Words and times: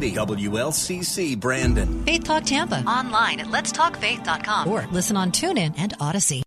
WLCC 0.00 1.38
Brandon. 1.38 2.02
Faith 2.04 2.24
Talk 2.24 2.44
Tampa. 2.44 2.82
Online 2.86 3.40
at 3.40 3.48
letstalkfaith.com. 3.48 4.66
Or 4.68 4.86
listen 4.90 5.18
on 5.18 5.30
TuneIn 5.30 5.74
and 5.76 5.92
Odyssey. 6.00 6.42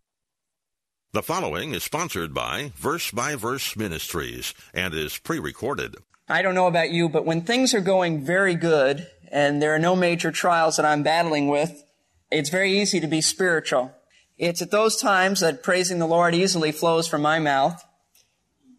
The 1.13 1.21
following 1.21 1.73
is 1.73 1.83
sponsored 1.83 2.33
by 2.33 2.71
Verse 2.75 3.11
by 3.11 3.35
Verse 3.35 3.77
Ministries 3.77 4.55
and 4.73 4.95
is 4.95 5.19
pre 5.19 5.37
recorded. 5.37 5.95
I 6.27 6.41
don't 6.41 6.55
know 6.55 6.65
about 6.65 6.89
you, 6.89 7.07
but 7.07 7.23
when 7.25 7.41
things 7.41 7.75
are 7.75 7.81
going 7.81 8.25
very 8.25 8.55
good 8.55 9.07
and 9.31 9.61
there 9.61 9.75
are 9.75 9.79
no 9.79 9.95
major 9.95 10.31
trials 10.31 10.77
that 10.77 10.85
I'm 10.85 11.03
battling 11.03 11.47
with, 11.47 11.83
it's 12.31 12.49
very 12.49 12.81
easy 12.81 12.99
to 12.99 13.07
be 13.07 13.21
spiritual. 13.21 13.93
It's 14.39 14.63
at 14.63 14.71
those 14.71 14.99
times 14.99 15.41
that 15.41 15.61
praising 15.61 15.99
the 15.99 16.07
Lord 16.07 16.33
easily 16.33 16.71
flows 16.71 17.07
from 17.07 17.21
my 17.21 17.37
mouth. 17.37 17.81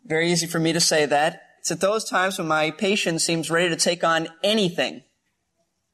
Very 0.05 0.33
easy 0.33 0.49
for 0.49 0.59
me 0.59 0.73
to 0.73 0.81
say 0.81 1.07
that. 1.07 1.46
It's 1.67 1.73
at 1.73 1.81
those 1.81 2.05
times 2.05 2.39
when 2.39 2.47
my 2.47 2.71
patience 2.71 3.25
seems 3.25 3.51
ready 3.51 3.71
to 3.71 3.75
take 3.75 4.05
on 4.05 4.29
anything, 4.45 5.03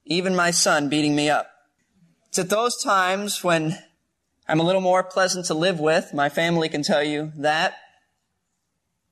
even 0.04 0.36
my 0.36 0.50
son 0.50 0.90
beating 0.90 1.16
me 1.16 1.30
up. 1.30 1.48
It's 2.28 2.38
at 2.38 2.50
those 2.50 2.76
times 2.82 3.42
when 3.42 3.78
I'm 4.46 4.60
a 4.60 4.64
little 4.64 4.82
more 4.82 5.02
pleasant 5.02 5.46
to 5.46 5.54
live 5.54 5.80
with. 5.80 6.12
My 6.12 6.28
family 6.28 6.68
can 6.68 6.82
tell 6.82 7.02
you 7.02 7.32
that. 7.36 7.72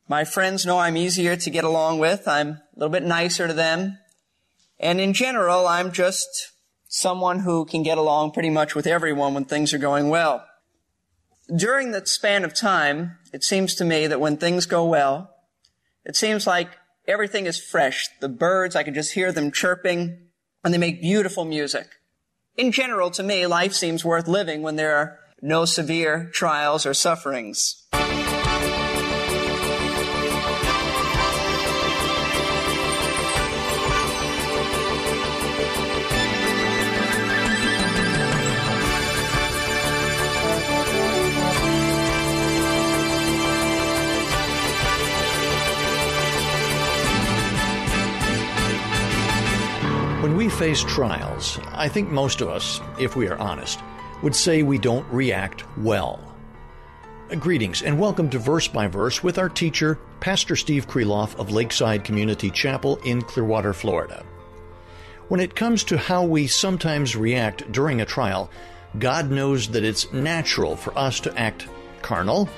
My 0.06 0.24
friends 0.24 0.66
know 0.66 0.78
I'm 0.78 0.98
easier 0.98 1.34
to 1.34 1.48
get 1.48 1.64
along 1.64 1.98
with. 1.98 2.28
I'm 2.28 2.48
a 2.48 2.60
little 2.76 2.92
bit 2.92 3.04
nicer 3.04 3.46
to 3.46 3.54
them. 3.54 3.96
And 4.78 5.00
in 5.00 5.14
general, 5.14 5.66
I'm 5.66 5.92
just 5.92 6.52
someone 6.88 7.38
who 7.38 7.64
can 7.64 7.82
get 7.82 7.96
along 7.96 8.32
pretty 8.32 8.50
much 8.50 8.74
with 8.74 8.86
everyone 8.86 9.32
when 9.32 9.46
things 9.46 9.72
are 9.72 9.78
going 9.78 10.10
well. 10.10 10.44
During 11.56 11.92
that 11.92 12.06
span 12.06 12.44
of 12.44 12.52
time, 12.52 13.16
it 13.32 13.44
seems 13.44 13.74
to 13.76 13.84
me 13.86 14.06
that 14.06 14.20
when 14.20 14.36
things 14.36 14.66
go 14.66 14.84
well, 14.84 15.29
it 16.04 16.16
seems 16.16 16.46
like 16.46 16.70
everything 17.06 17.46
is 17.46 17.58
fresh. 17.58 18.08
The 18.20 18.28
birds, 18.28 18.76
I 18.76 18.82
can 18.82 18.94
just 18.94 19.12
hear 19.12 19.32
them 19.32 19.50
chirping, 19.50 20.18
and 20.64 20.74
they 20.74 20.78
make 20.78 21.00
beautiful 21.00 21.44
music. 21.44 21.88
In 22.56 22.72
general, 22.72 23.10
to 23.12 23.22
me, 23.22 23.46
life 23.46 23.72
seems 23.72 24.04
worth 24.04 24.28
living 24.28 24.62
when 24.62 24.76
there 24.76 24.96
are 24.96 25.18
no 25.40 25.64
severe 25.64 26.30
trials 26.32 26.84
or 26.84 26.94
sufferings. 26.94 27.86
Face 50.60 50.84
trials, 50.84 51.58
I 51.72 51.88
think 51.88 52.10
most 52.10 52.42
of 52.42 52.50
us, 52.50 52.82
if 52.98 53.16
we 53.16 53.28
are 53.28 53.38
honest, 53.38 53.80
would 54.22 54.36
say 54.36 54.62
we 54.62 54.76
don't 54.76 55.10
react 55.10 55.64
well. 55.78 56.34
Greetings 57.30 57.80
and 57.80 57.98
welcome 57.98 58.28
to 58.28 58.38
Verse 58.38 58.68
by 58.68 58.86
Verse 58.86 59.22
with 59.22 59.38
our 59.38 59.48
teacher, 59.48 59.98
Pastor 60.20 60.56
Steve 60.56 60.86
Kreloff 60.86 61.34
of 61.36 61.50
Lakeside 61.50 62.04
Community 62.04 62.50
Chapel 62.50 62.96
in 63.06 63.22
Clearwater, 63.22 63.72
Florida. 63.72 64.22
When 65.28 65.40
it 65.40 65.56
comes 65.56 65.82
to 65.84 65.96
how 65.96 66.24
we 66.24 66.46
sometimes 66.46 67.16
react 67.16 67.72
during 67.72 68.02
a 68.02 68.04
trial, 68.04 68.50
God 68.98 69.30
knows 69.30 69.68
that 69.68 69.82
it's 69.82 70.12
natural 70.12 70.76
for 70.76 70.92
us 70.98 71.20
to 71.20 71.34
act 71.38 71.68
carnal 72.02 72.50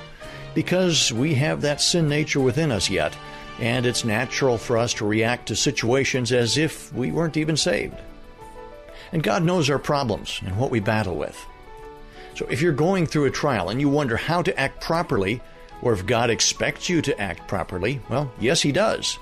because 0.53 1.13
we 1.13 1.35
have 1.35 1.61
that 1.61 1.79
sin 1.79 2.09
nature 2.09 2.41
within 2.41 2.69
us 2.69 2.89
yet 2.89 3.15
and 3.59 3.85
it's 3.85 4.03
natural 4.03 4.57
for 4.57 4.77
us 4.77 4.93
to 4.95 5.05
react 5.05 5.47
to 5.47 5.55
situations 5.55 6.31
as 6.31 6.57
if 6.57 6.91
we 6.93 7.11
weren't 7.11 7.37
even 7.37 7.57
saved. 7.57 7.95
And 9.11 9.21
God 9.23 9.43
knows 9.43 9.69
our 9.69 9.79
problems 9.79 10.39
and 10.45 10.57
what 10.57 10.71
we 10.71 10.79
battle 10.79 11.15
with. 11.15 11.37
So 12.35 12.47
if 12.47 12.61
you're 12.61 12.73
going 12.73 13.05
through 13.05 13.25
a 13.25 13.31
trial 13.31 13.69
and 13.69 13.79
you 13.79 13.89
wonder 13.89 14.17
how 14.17 14.41
to 14.41 14.59
act 14.59 14.81
properly, 14.81 15.41
or 15.81 15.93
if 15.93 16.05
God 16.05 16.29
expects 16.29 16.89
you 16.89 17.01
to 17.03 17.19
act 17.21 17.47
properly, 17.47 18.01
well, 18.09 18.31
yes, 18.39 18.61
He 18.61 18.71
does. 18.71 19.19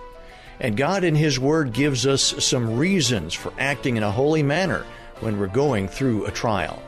And 0.59 0.77
God 0.77 1.03
in 1.03 1.15
His 1.15 1.39
Word 1.39 1.73
gives 1.73 2.07
us 2.07 2.21
some 2.43 2.77
reasons 2.77 3.33
for 3.33 3.51
acting 3.59 3.97
in 3.97 4.03
a 4.03 4.11
holy 4.11 4.43
manner 4.43 4.85
when 5.19 5.39
we're 5.39 5.47
going 5.47 5.87
through 5.87 6.25
a 6.25 6.31
trial. 6.31 6.81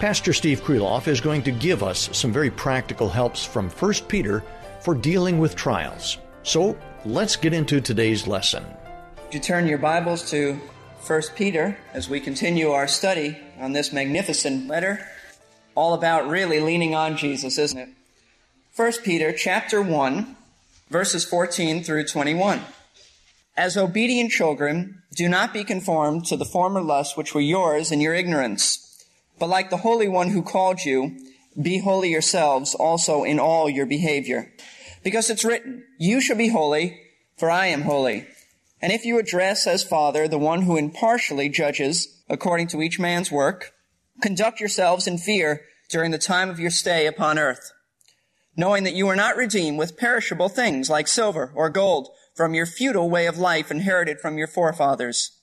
Pastor 0.00 0.32
Steve 0.32 0.62
Kreloff 0.62 1.06
is 1.06 1.20
going 1.20 1.42
to 1.42 1.50
give 1.50 1.82
us 1.82 2.08
some 2.12 2.32
very 2.32 2.50
practical 2.50 3.08
helps 3.08 3.44
from 3.44 3.68
1 3.68 3.94
Peter 4.08 4.42
for 4.80 4.94
dealing 4.94 5.38
with 5.38 5.54
trials. 5.54 6.18
So 6.48 6.78
let's 7.04 7.36
get 7.36 7.52
into 7.52 7.78
today's 7.82 8.26
lesson. 8.26 8.64
Would 9.26 9.34
you 9.34 9.38
turn 9.38 9.66
your 9.66 9.76
Bibles 9.76 10.30
to 10.30 10.58
1 11.06 11.22
Peter 11.36 11.76
as 11.92 12.08
we 12.08 12.20
continue 12.20 12.70
our 12.70 12.88
study 12.88 13.36
on 13.60 13.74
this 13.74 13.92
magnificent 13.92 14.66
letter? 14.66 15.06
All 15.74 15.92
about 15.92 16.26
really 16.26 16.58
leaning 16.58 16.94
on 16.94 17.18
Jesus, 17.18 17.58
isn't 17.58 17.78
it? 17.78 17.90
1 18.74 18.92
Peter 19.04 19.30
chapter 19.30 19.82
1, 19.82 20.36
verses 20.88 21.22
14 21.22 21.84
through 21.84 22.06
21. 22.06 22.62
As 23.54 23.76
obedient 23.76 24.30
children, 24.30 25.02
do 25.14 25.28
not 25.28 25.52
be 25.52 25.64
conformed 25.64 26.24
to 26.28 26.36
the 26.38 26.46
former 26.46 26.80
lusts 26.80 27.14
which 27.14 27.34
were 27.34 27.42
yours 27.42 27.92
in 27.92 28.00
your 28.00 28.14
ignorance, 28.14 29.04
but 29.38 29.50
like 29.50 29.68
the 29.68 29.76
Holy 29.76 30.08
One 30.08 30.30
who 30.30 30.42
called 30.42 30.80
you, 30.86 31.14
be 31.60 31.80
holy 31.80 32.08
yourselves 32.08 32.74
also 32.74 33.22
in 33.22 33.38
all 33.38 33.68
your 33.68 33.84
behavior. 33.84 34.50
Because 35.02 35.30
it's 35.30 35.44
written, 35.44 35.84
You 35.98 36.20
shall 36.20 36.36
be 36.36 36.48
holy, 36.48 37.00
for 37.36 37.50
I 37.50 37.66
am 37.66 37.82
holy. 37.82 38.26
And 38.80 38.92
if 38.92 39.04
you 39.04 39.18
address 39.18 39.66
as 39.66 39.82
Father 39.82 40.28
the 40.28 40.38
one 40.38 40.62
who 40.62 40.76
impartially 40.76 41.48
judges 41.48 42.22
according 42.28 42.68
to 42.68 42.82
each 42.82 42.98
man's 42.98 43.30
work, 43.32 43.72
conduct 44.20 44.60
yourselves 44.60 45.06
in 45.06 45.18
fear 45.18 45.62
during 45.88 46.10
the 46.10 46.18
time 46.18 46.50
of 46.50 46.60
your 46.60 46.70
stay 46.70 47.06
upon 47.06 47.38
earth, 47.38 47.72
knowing 48.56 48.84
that 48.84 48.94
you 48.94 49.08
are 49.08 49.16
not 49.16 49.36
redeemed 49.36 49.78
with 49.78 49.96
perishable 49.96 50.48
things 50.48 50.90
like 50.90 51.08
silver 51.08 51.52
or 51.54 51.70
gold 51.70 52.08
from 52.34 52.54
your 52.54 52.66
futile 52.66 53.10
way 53.10 53.26
of 53.26 53.38
life 53.38 53.70
inherited 53.70 54.20
from 54.20 54.38
your 54.38 54.46
forefathers, 54.46 55.40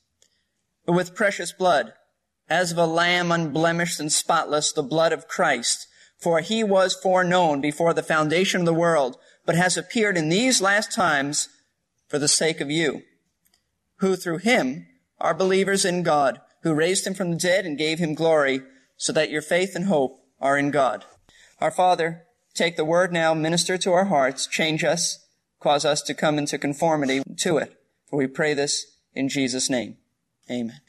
but 0.86 0.94
with 0.94 1.16
precious 1.16 1.52
blood, 1.52 1.94
as 2.48 2.72
of 2.72 2.78
a 2.78 2.86
lamb 2.86 3.32
unblemished 3.32 4.00
and 4.00 4.12
spotless, 4.12 4.72
the 4.72 4.84
blood 4.84 5.12
of 5.12 5.28
Christ. 5.28 5.88
For 6.18 6.40
he 6.40 6.64
was 6.64 6.96
foreknown 6.96 7.60
before 7.60 7.94
the 7.94 8.04
foundation 8.04 8.62
of 8.62 8.66
the 8.66 8.74
world, 8.74 9.18
but 9.46 9.56
has 9.56 9.78
appeared 9.78 10.18
in 10.18 10.30
these 10.30 10.62
last 10.62 10.92
times 10.92 11.50
for 12.08 12.20
the 12.20 12.28
sake 12.28 12.62
of 12.62 12.72
you, 12.72 13.04
who 13.98 14.16
through 14.16 14.40
him 14.40 14.88
are 15.20 15.34
believers 15.34 15.86
in 15.86 16.04
God, 16.04 16.42
who 16.64 16.74
raised 16.74 17.06
him 17.06 17.14
from 17.14 17.32
the 17.32 17.38
dead 17.38 17.66
and 17.66 17.78
gave 17.78 18.00
him 18.00 18.14
glory, 18.14 18.62
so 18.98 19.14
that 19.14 19.30
your 19.30 19.42
faith 19.42 19.76
and 19.76 19.86
hope 19.86 20.20
are 20.40 20.58
in 20.58 20.72
God. 20.72 21.06
Our 21.60 21.72
Father, 21.72 22.24
take 22.54 22.76
the 22.76 22.86
word 22.86 23.14
now, 23.14 23.34
minister 23.34 23.78
to 23.78 23.92
our 23.94 24.06
hearts, 24.06 24.48
change 24.48 24.84
us, 24.84 25.26
cause 25.60 25.86
us 25.86 26.02
to 26.04 26.14
come 26.14 26.38
into 26.38 26.58
conformity 26.58 27.22
to 27.38 27.58
it. 27.58 27.80
For 28.08 28.18
we 28.18 28.28
pray 28.28 28.54
this 28.54 28.98
in 29.14 29.30
Jesus' 29.30 29.70
name. 29.70 29.98
Amen. 30.50 30.80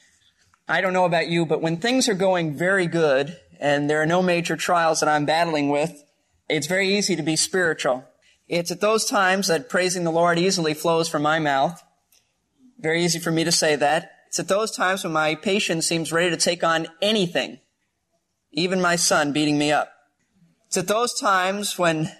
I 0.67 0.81
don't 0.81 0.93
know 0.93 1.05
about 1.05 1.29
you, 1.29 1.45
but 1.45 1.61
when 1.61 1.77
things 1.77 2.09
are 2.09 2.13
going 2.13 2.57
very 2.57 2.87
good 2.87 3.39
and 3.59 3.89
there 3.89 4.01
are 4.01 4.05
no 4.05 4.21
major 4.21 4.55
trials 4.55 4.99
that 4.99 5.09
I'm 5.09 5.25
battling 5.25 5.69
with, 5.69 6.03
it's 6.49 6.67
very 6.67 6.95
easy 6.95 7.15
to 7.15 7.23
be 7.23 7.35
spiritual. 7.35 8.03
It's 8.47 8.71
at 8.71 8.79
those 8.79 9.05
times 9.05 9.47
that 9.47 9.69
praising 9.69 10.03
the 10.03 10.11
Lord 10.11 10.39
easily 10.39 10.73
flows 10.73 11.09
from 11.09 11.21
my 11.21 11.39
mouth. 11.39 11.83
Very 12.79 13.03
easy 13.03 13.19
for 13.19 13.31
me 13.31 13.43
to 13.43 13.51
say 13.51 13.75
that. 13.75 14.11
It's 14.27 14.39
at 14.39 14.47
those 14.47 14.71
times 14.71 15.03
when 15.03 15.13
my 15.13 15.35
patience 15.35 15.85
seems 15.85 16.11
ready 16.11 16.29
to 16.29 16.37
take 16.37 16.63
on 16.63 16.87
anything, 17.01 17.59
even 18.51 18.81
my 18.81 18.95
son 18.95 19.33
beating 19.33 19.57
me 19.57 19.71
up. 19.71 19.91
It's 20.67 20.77
at 20.77 20.87
those 20.87 21.13
times 21.13 21.77
when 21.77 22.11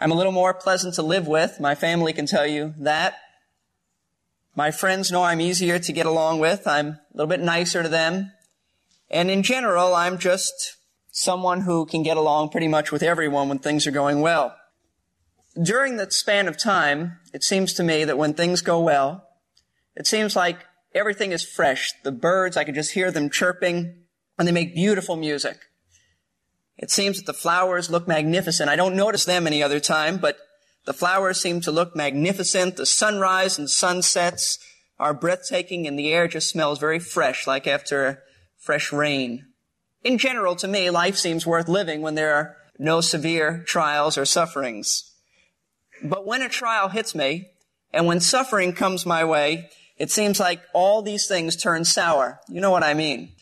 I'm 0.00 0.12
a 0.12 0.14
little 0.14 0.32
more 0.32 0.54
pleasant 0.54 0.94
to 0.94 1.02
live 1.02 1.26
with. 1.26 1.58
My 1.58 1.74
family 1.74 2.12
can 2.12 2.26
tell 2.26 2.46
you 2.46 2.74
that. 2.78 3.16
My 4.54 4.70
friends 4.70 5.10
know 5.10 5.22
I'm 5.22 5.40
easier 5.40 5.78
to 5.78 5.92
get 5.92 6.06
along 6.06 6.40
with. 6.40 6.66
I'm 6.66 6.86
a 6.86 7.00
little 7.14 7.28
bit 7.28 7.40
nicer 7.40 7.82
to 7.82 7.88
them. 7.88 8.32
And 9.10 9.30
in 9.30 9.42
general, 9.42 9.94
I'm 9.94 10.18
just 10.18 10.76
someone 11.10 11.62
who 11.62 11.86
can 11.86 12.02
get 12.02 12.16
along 12.16 12.50
pretty 12.50 12.68
much 12.68 12.92
with 12.92 13.02
everyone 13.02 13.48
when 13.48 13.58
things 13.58 13.86
are 13.86 13.92
going 13.92 14.20
well. 14.20 14.57
During 15.60 15.96
that 15.96 16.12
span 16.12 16.46
of 16.46 16.56
time, 16.56 17.18
it 17.32 17.42
seems 17.42 17.72
to 17.74 17.82
me 17.82 18.04
that 18.04 18.18
when 18.18 18.34
things 18.34 18.60
go 18.60 18.80
well, 18.80 19.28
it 19.96 20.06
seems 20.06 20.36
like 20.36 20.58
everything 20.94 21.32
is 21.32 21.44
fresh. 21.44 21.92
The 22.04 22.12
birds, 22.12 22.56
I 22.56 22.64
can 22.64 22.74
just 22.74 22.92
hear 22.92 23.10
them 23.10 23.30
chirping, 23.30 24.04
and 24.38 24.46
they 24.46 24.52
make 24.52 24.74
beautiful 24.74 25.16
music. 25.16 25.58
It 26.76 26.92
seems 26.92 27.16
that 27.16 27.26
the 27.26 27.32
flowers 27.32 27.90
look 27.90 28.06
magnificent. 28.06 28.70
I 28.70 28.76
don't 28.76 28.94
notice 28.94 29.24
them 29.24 29.46
any 29.46 29.62
other 29.62 29.80
time, 29.80 30.18
but 30.18 30.38
the 30.86 30.92
flowers 30.92 31.40
seem 31.40 31.60
to 31.62 31.72
look 31.72 31.96
magnificent. 31.96 32.76
The 32.76 32.86
sunrise 32.86 33.58
and 33.58 33.68
sunsets 33.68 34.58
are 34.98 35.12
breathtaking, 35.12 35.88
and 35.88 35.98
the 35.98 36.12
air 36.12 36.28
just 36.28 36.48
smells 36.48 36.78
very 36.78 37.00
fresh, 37.00 37.48
like 37.48 37.66
after 37.66 38.06
a 38.06 38.18
fresh 38.58 38.92
rain. 38.92 39.46
In 40.04 40.18
general, 40.18 40.54
to 40.56 40.68
me, 40.68 40.88
life 40.90 41.16
seems 41.16 41.44
worth 41.46 41.68
living 41.68 42.00
when 42.00 42.14
there 42.14 42.34
are 42.34 42.56
no 42.78 43.00
severe 43.00 43.64
trials 43.66 44.16
or 44.16 44.24
sufferings. 44.24 45.07
But 46.02 46.26
when 46.26 46.42
a 46.42 46.48
trial 46.48 46.88
hits 46.88 47.14
me, 47.14 47.50
and 47.92 48.06
when 48.06 48.20
suffering 48.20 48.72
comes 48.72 49.06
my 49.06 49.24
way, 49.24 49.70
it 49.96 50.10
seems 50.10 50.38
like 50.38 50.62
all 50.72 51.02
these 51.02 51.26
things 51.26 51.56
turn 51.56 51.84
sour. 51.84 52.40
You 52.48 52.60
know 52.60 52.70
what 52.70 52.84
I 52.84 52.94
mean. 52.94 53.32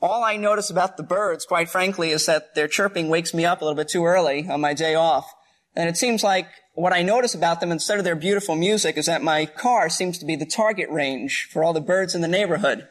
All 0.00 0.22
I 0.22 0.36
notice 0.36 0.70
about 0.70 0.96
the 0.96 1.02
birds, 1.02 1.44
quite 1.46 1.70
frankly, 1.70 2.10
is 2.10 2.26
that 2.26 2.54
their 2.54 2.68
chirping 2.68 3.08
wakes 3.08 3.32
me 3.32 3.44
up 3.44 3.60
a 3.60 3.64
little 3.64 3.76
bit 3.76 3.88
too 3.88 4.04
early 4.04 4.46
on 4.48 4.60
my 4.60 4.74
day 4.74 4.94
off. 4.94 5.32
And 5.74 5.88
it 5.88 5.96
seems 5.96 6.22
like 6.22 6.48
what 6.74 6.92
I 6.92 7.02
notice 7.02 7.34
about 7.34 7.60
them 7.60 7.72
instead 7.72 7.98
of 7.98 8.04
their 8.04 8.14
beautiful 8.14 8.54
music 8.54 8.96
is 8.98 9.06
that 9.06 9.22
my 9.22 9.46
car 9.46 9.88
seems 9.88 10.18
to 10.18 10.26
be 10.26 10.36
the 10.36 10.46
target 10.46 10.90
range 10.90 11.48
for 11.50 11.64
all 11.64 11.72
the 11.72 11.80
birds 11.80 12.14
in 12.14 12.20
the 12.20 12.28
neighborhood. 12.28 12.86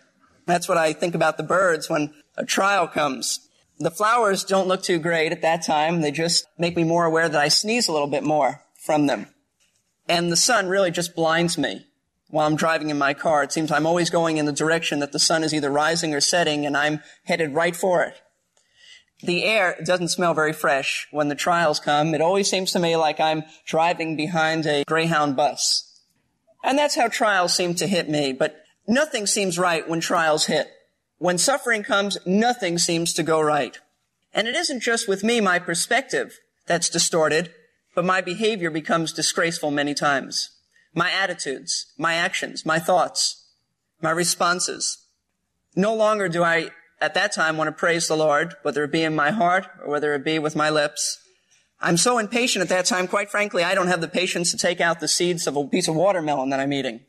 That's 0.48 0.68
what 0.68 0.77
I 0.77 0.94
think 0.94 1.16
about 1.16 1.38
the 1.38 1.44
birds 1.44 1.89
when 1.89 2.13
a 2.36 2.45
trial 2.45 2.88
comes. 2.88 3.48
The 3.80 3.92
flowers 3.92 4.44
don't 4.44 4.68
look 4.68 4.83
too 4.83 5.00
great 5.00 5.31
at 5.31 5.42
that 5.42 5.63
time. 5.63 6.01
They 6.01 6.12
just 6.12 6.45
make 6.57 6.75
me 6.75 6.83
more 6.83 7.06
aware 7.06 7.30
that 7.30 7.42
I 7.42 7.48
sneeze 7.48 7.88
a 7.88 7.92
little 7.92 8.07
bit 8.07 8.24
more 8.24 8.65
from 8.86 9.08
them. 9.08 9.28
And 10.08 10.32
the 10.32 10.38
sun 10.38 10.68
really 10.68 10.92
just 10.92 11.16
blinds 11.16 11.58
me 11.58 11.86
while 12.30 12.46
I'm 12.46 12.56
driving 12.56 12.90
in 12.90 12.98
my 12.98 13.14
car. 13.14 13.44
It 13.44 13.52
seems 13.52 13.72
I'm 13.72 13.88
always 13.88 14.10
going 14.10 14.38
in 14.38 14.46
the 14.46 14.52
direction 14.52 15.00
that 15.00 15.12
the 15.12 15.20
sun 15.20 15.44
is 15.44 15.54
either 15.54 15.70
rising 15.70 16.14
or 16.14 16.22
setting 16.22 16.66
and 16.66 16.78
I'm 16.78 17.02
headed 17.24 17.54
right 17.54 17.76
for 17.76 18.04
it. 18.04 18.22
The 19.24 19.46
air 19.46 19.78
doesn't 19.84 20.10
smell 20.10 20.34
very 20.34 20.54
fresh 20.54 21.08
when 21.12 21.30
the 21.30 21.36
trials 21.36 21.80
come. 21.80 22.14
It 22.14 22.22
always 22.22 22.50
seems 22.50 22.72
to 22.74 22.80
me 22.80 22.96
like 22.96 23.20
I'm 23.20 23.44
driving 23.66 24.16
behind 24.16 24.66
a 24.66 24.84
Greyhound 24.86 25.36
bus. 25.36 26.02
And 26.64 26.78
that's 26.78 26.96
how 26.96 27.08
trials 27.08 27.56
seem 27.56 27.76
to 27.76 27.88
hit 27.88 28.10
me, 28.10 28.34
but 28.34 28.58
nothing 28.88 29.26
seems 29.26 29.58
right 29.58 29.88
when 29.88 30.00
trials 30.00 30.48
hit. 30.48 30.68
When 31.18 31.38
suffering 31.38 31.84
comes, 31.84 32.18
nothing 32.26 32.78
seems 32.78 33.14
to 33.14 33.24
go 33.24 33.40
right. 33.40 33.80
And 34.34 34.48
it 34.48 34.56
isn't 34.56 34.82
just 34.82 35.08
with 35.08 35.24
me, 35.24 35.40
my 35.40 35.60
perspective, 35.60 36.40
that's 36.68 36.90
distorted, 36.90 37.54
but 37.96 38.06
my 38.06 38.22
behavior 38.22 38.70
becomes 38.70 39.14
disgraceful 39.14 39.72
many 39.72 39.94
times. 39.94 40.52
My 40.94 41.12
attitudes, 41.12 41.88
my 41.98 42.14
actions, 42.14 42.66
my 42.66 42.78
thoughts, 42.78 43.48
my 44.02 44.12
responses. 44.12 45.00
No 45.76 45.96
longer 45.96 46.30
do 46.30 46.44
I, 46.44 46.70
at 47.02 47.14
that 47.16 47.32
time, 47.32 47.58
want 47.58 47.70
to 47.70 47.72
praise 47.72 48.08
the 48.08 48.16
Lord, 48.16 48.56
whether 48.62 48.84
it 48.84 48.92
be 48.92 49.04
in 49.04 49.16
my 49.16 49.32
heart 49.32 49.68
or 49.84 49.90
whether 49.90 50.14
it 50.14 50.24
be 50.24 50.38
with 50.40 50.56
my 50.56 50.70
lips. 50.70 51.20
I'm 51.82 51.98
so 51.98 52.18
impatient 52.18 52.64
at 52.64 52.70
that 52.70 52.86
time, 52.86 53.08
quite 53.08 53.30
frankly, 53.30 53.64
I 53.64 53.76
don't 53.76 53.88
have 53.88 54.02
the 54.02 54.08
patience 54.08 54.52
to 54.52 54.58
take 54.58 54.80
out 54.80 55.00
the 55.00 55.08
seeds 55.08 55.48
of 55.48 55.58
a 55.58 55.66
piece 55.66 55.88
of 55.88 55.96
watermelon 55.96 56.50
that 56.50 56.60
I'm 56.60 56.74
eating. 56.74 57.02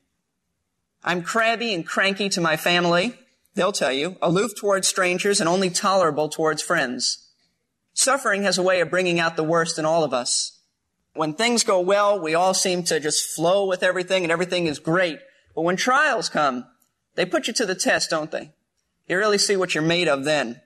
I'm 1.05 1.23
crabby 1.23 1.73
and 1.73 1.87
cranky 1.87 2.29
to 2.31 2.41
my 2.41 2.57
family. 2.57 3.15
They'll 3.55 3.73
tell 3.73 3.93
you, 3.93 4.17
aloof 4.21 4.57
towards 4.57 4.89
strangers 4.89 5.41
and 5.41 5.49
only 5.49 5.71
tolerable 5.71 6.29
towards 6.29 6.63
friends. 6.63 7.31
Suffering 7.95 8.43
has 8.43 8.59
a 8.59 8.63
way 8.63 8.81
of 8.81 8.91
bringing 8.91 9.21
out 9.21 9.37
the 9.37 9.45
worst 9.45 9.79
in 9.79 9.85
all 9.87 10.05
of 10.05 10.13
us. 10.13 10.56
When 11.17 11.35
things 11.35 11.65
go 11.65 11.81
well, 11.81 12.21
we 12.21 12.35
all 12.35 12.55
seem 12.55 12.83
to 12.85 13.01
just 13.01 13.35
flow 13.35 13.67
with 13.67 13.83
everything 13.83 14.23
and 14.23 14.33
everything 14.33 14.67
is 14.67 14.79
great. 14.79 15.19
But 15.55 15.63
when 15.63 15.77
trials 15.77 16.29
come, 16.29 16.67
they 17.15 17.25
put 17.25 17.47
you 17.47 17.55
to 17.55 17.67
the 17.67 17.75
test, 17.75 18.11
don't 18.11 18.31
they? 18.31 18.53
You 19.09 19.17
really 19.17 19.39
see 19.39 19.57
what 19.57 19.75
you're 19.75 19.83
made 19.83 20.09
of 20.09 20.25
then. 20.25 20.61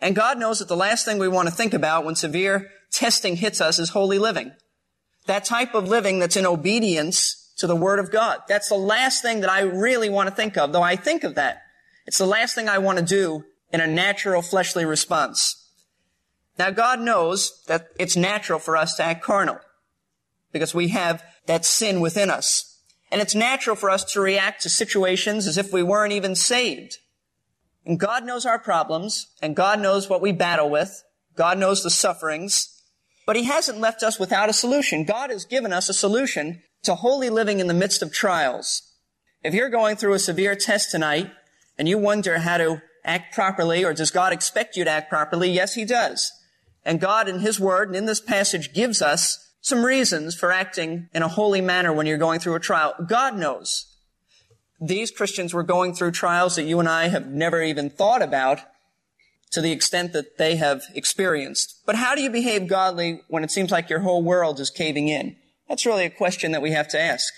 And 0.00 0.16
God 0.16 0.38
knows 0.38 0.58
that 0.58 0.68
the 0.68 0.76
last 0.76 1.04
thing 1.04 1.18
we 1.18 1.28
want 1.28 1.48
to 1.48 1.54
think 1.54 1.74
about 1.74 2.04
when 2.04 2.14
severe 2.14 2.70
testing 2.90 3.36
hits 3.36 3.60
us 3.60 3.78
is 3.78 3.90
holy 3.90 4.18
living. 4.18 4.52
That 5.26 5.44
type 5.44 5.74
of 5.74 5.88
living 5.88 6.18
that's 6.18 6.36
in 6.36 6.46
obedience 6.46 7.52
to 7.58 7.66
the 7.66 7.76
Word 7.76 7.98
of 7.98 8.10
God. 8.10 8.40
That's 8.48 8.68
the 8.68 8.74
last 8.74 9.22
thing 9.22 9.40
that 9.40 9.50
I 9.50 9.60
really 9.60 10.08
want 10.08 10.28
to 10.28 10.34
think 10.34 10.56
of, 10.56 10.72
though 10.72 10.82
I 10.82 10.96
think 10.96 11.24
of 11.24 11.34
that. 11.36 11.62
It's 12.06 12.18
the 12.18 12.26
last 12.26 12.54
thing 12.54 12.68
I 12.68 12.78
want 12.78 12.98
to 12.98 13.04
do 13.04 13.44
in 13.72 13.80
a 13.80 13.86
natural 13.86 14.42
fleshly 14.42 14.84
response. 14.84 15.68
Now 16.58 16.70
God 16.70 17.00
knows 17.00 17.62
that 17.66 17.88
it's 17.98 18.16
natural 18.16 18.58
for 18.58 18.76
us 18.76 18.94
to 18.96 19.02
act 19.02 19.24
carnal 19.24 19.58
because 20.54 20.74
we 20.74 20.88
have 20.88 21.22
that 21.46 21.66
sin 21.66 22.00
within 22.00 22.30
us. 22.30 22.80
And 23.12 23.20
it's 23.20 23.34
natural 23.34 23.76
for 23.76 23.90
us 23.90 24.04
to 24.14 24.20
react 24.20 24.62
to 24.62 24.70
situations 24.70 25.46
as 25.46 25.58
if 25.58 25.72
we 25.72 25.82
weren't 25.82 26.14
even 26.14 26.34
saved. 26.34 26.96
And 27.84 28.00
God 28.00 28.24
knows 28.24 28.46
our 28.46 28.58
problems 28.58 29.26
and 29.42 29.54
God 29.54 29.78
knows 29.80 30.08
what 30.08 30.22
we 30.22 30.32
battle 30.32 30.70
with. 30.70 31.02
God 31.36 31.58
knows 31.58 31.82
the 31.82 31.90
sufferings, 31.90 32.82
but 33.26 33.36
he 33.36 33.44
hasn't 33.44 33.80
left 33.80 34.02
us 34.02 34.18
without 34.18 34.48
a 34.48 34.54
solution. 34.54 35.04
God 35.04 35.30
has 35.30 35.44
given 35.44 35.72
us 35.72 35.88
a 35.88 35.94
solution 35.94 36.62
to 36.84 36.94
holy 36.94 37.28
living 37.28 37.60
in 37.60 37.66
the 37.66 37.74
midst 37.74 38.00
of 38.00 38.12
trials. 38.12 38.82
If 39.42 39.52
you're 39.52 39.68
going 39.68 39.96
through 39.96 40.14
a 40.14 40.18
severe 40.18 40.54
test 40.54 40.90
tonight 40.90 41.30
and 41.76 41.88
you 41.88 41.98
wonder 41.98 42.38
how 42.38 42.56
to 42.58 42.82
act 43.04 43.34
properly 43.34 43.84
or 43.84 43.92
does 43.92 44.10
God 44.10 44.32
expect 44.32 44.76
you 44.76 44.84
to 44.84 44.90
act 44.90 45.10
properly? 45.10 45.50
Yes, 45.50 45.74
he 45.74 45.84
does. 45.84 46.32
And 46.84 47.00
God 47.00 47.28
in 47.28 47.40
his 47.40 47.58
word 47.58 47.88
and 47.88 47.96
in 47.96 48.06
this 48.06 48.20
passage 48.20 48.72
gives 48.72 49.02
us 49.02 49.52
some 49.64 49.82
reasons 49.82 50.34
for 50.34 50.52
acting 50.52 51.08
in 51.14 51.22
a 51.22 51.28
holy 51.28 51.62
manner 51.62 51.90
when 51.90 52.06
you're 52.06 52.18
going 52.18 52.38
through 52.38 52.54
a 52.54 52.60
trial. 52.60 52.94
God 53.06 53.34
knows. 53.34 53.86
These 54.78 55.10
Christians 55.10 55.54
were 55.54 55.62
going 55.62 55.94
through 55.94 56.10
trials 56.10 56.56
that 56.56 56.64
you 56.64 56.80
and 56.80 56.88
I 56.88 57.08
have 57.08 57.28
never 57.28 57.62
even 57.62 57.88
thought 57.88 58.20
about 58.20 58.60
to 59.52 59.62
the 59.62 59.72
extent 59.72 60.12
that 60.12 60.36
they 60.36 60.56
have 60.56 60.82
experienced. 60.94 61.80
But 61.86 61.96
how 61.96 62.14
do 62.14 62.20
you 62.20 62.28
behave 62.28 62.68
godly 62.68 63.22
when 63.28 63.42
it 63.42 63.50
seems 63.50 63.70
like 63.70 63.88
your 63.88 64.00
whole 64.00 64.22
world 64.22 64.60
is 64.60 64.68
caving 64.68 65.08
in? 65.08 65.34
That's 65.66 65.86
really 65.86 66.04
a 66.04 66.10
question 66.10 66.52
that 66.52 66.60
we 66.60 66.72
have 66.72 66.88
to 66.88 67.00
ask. 67.00 67.32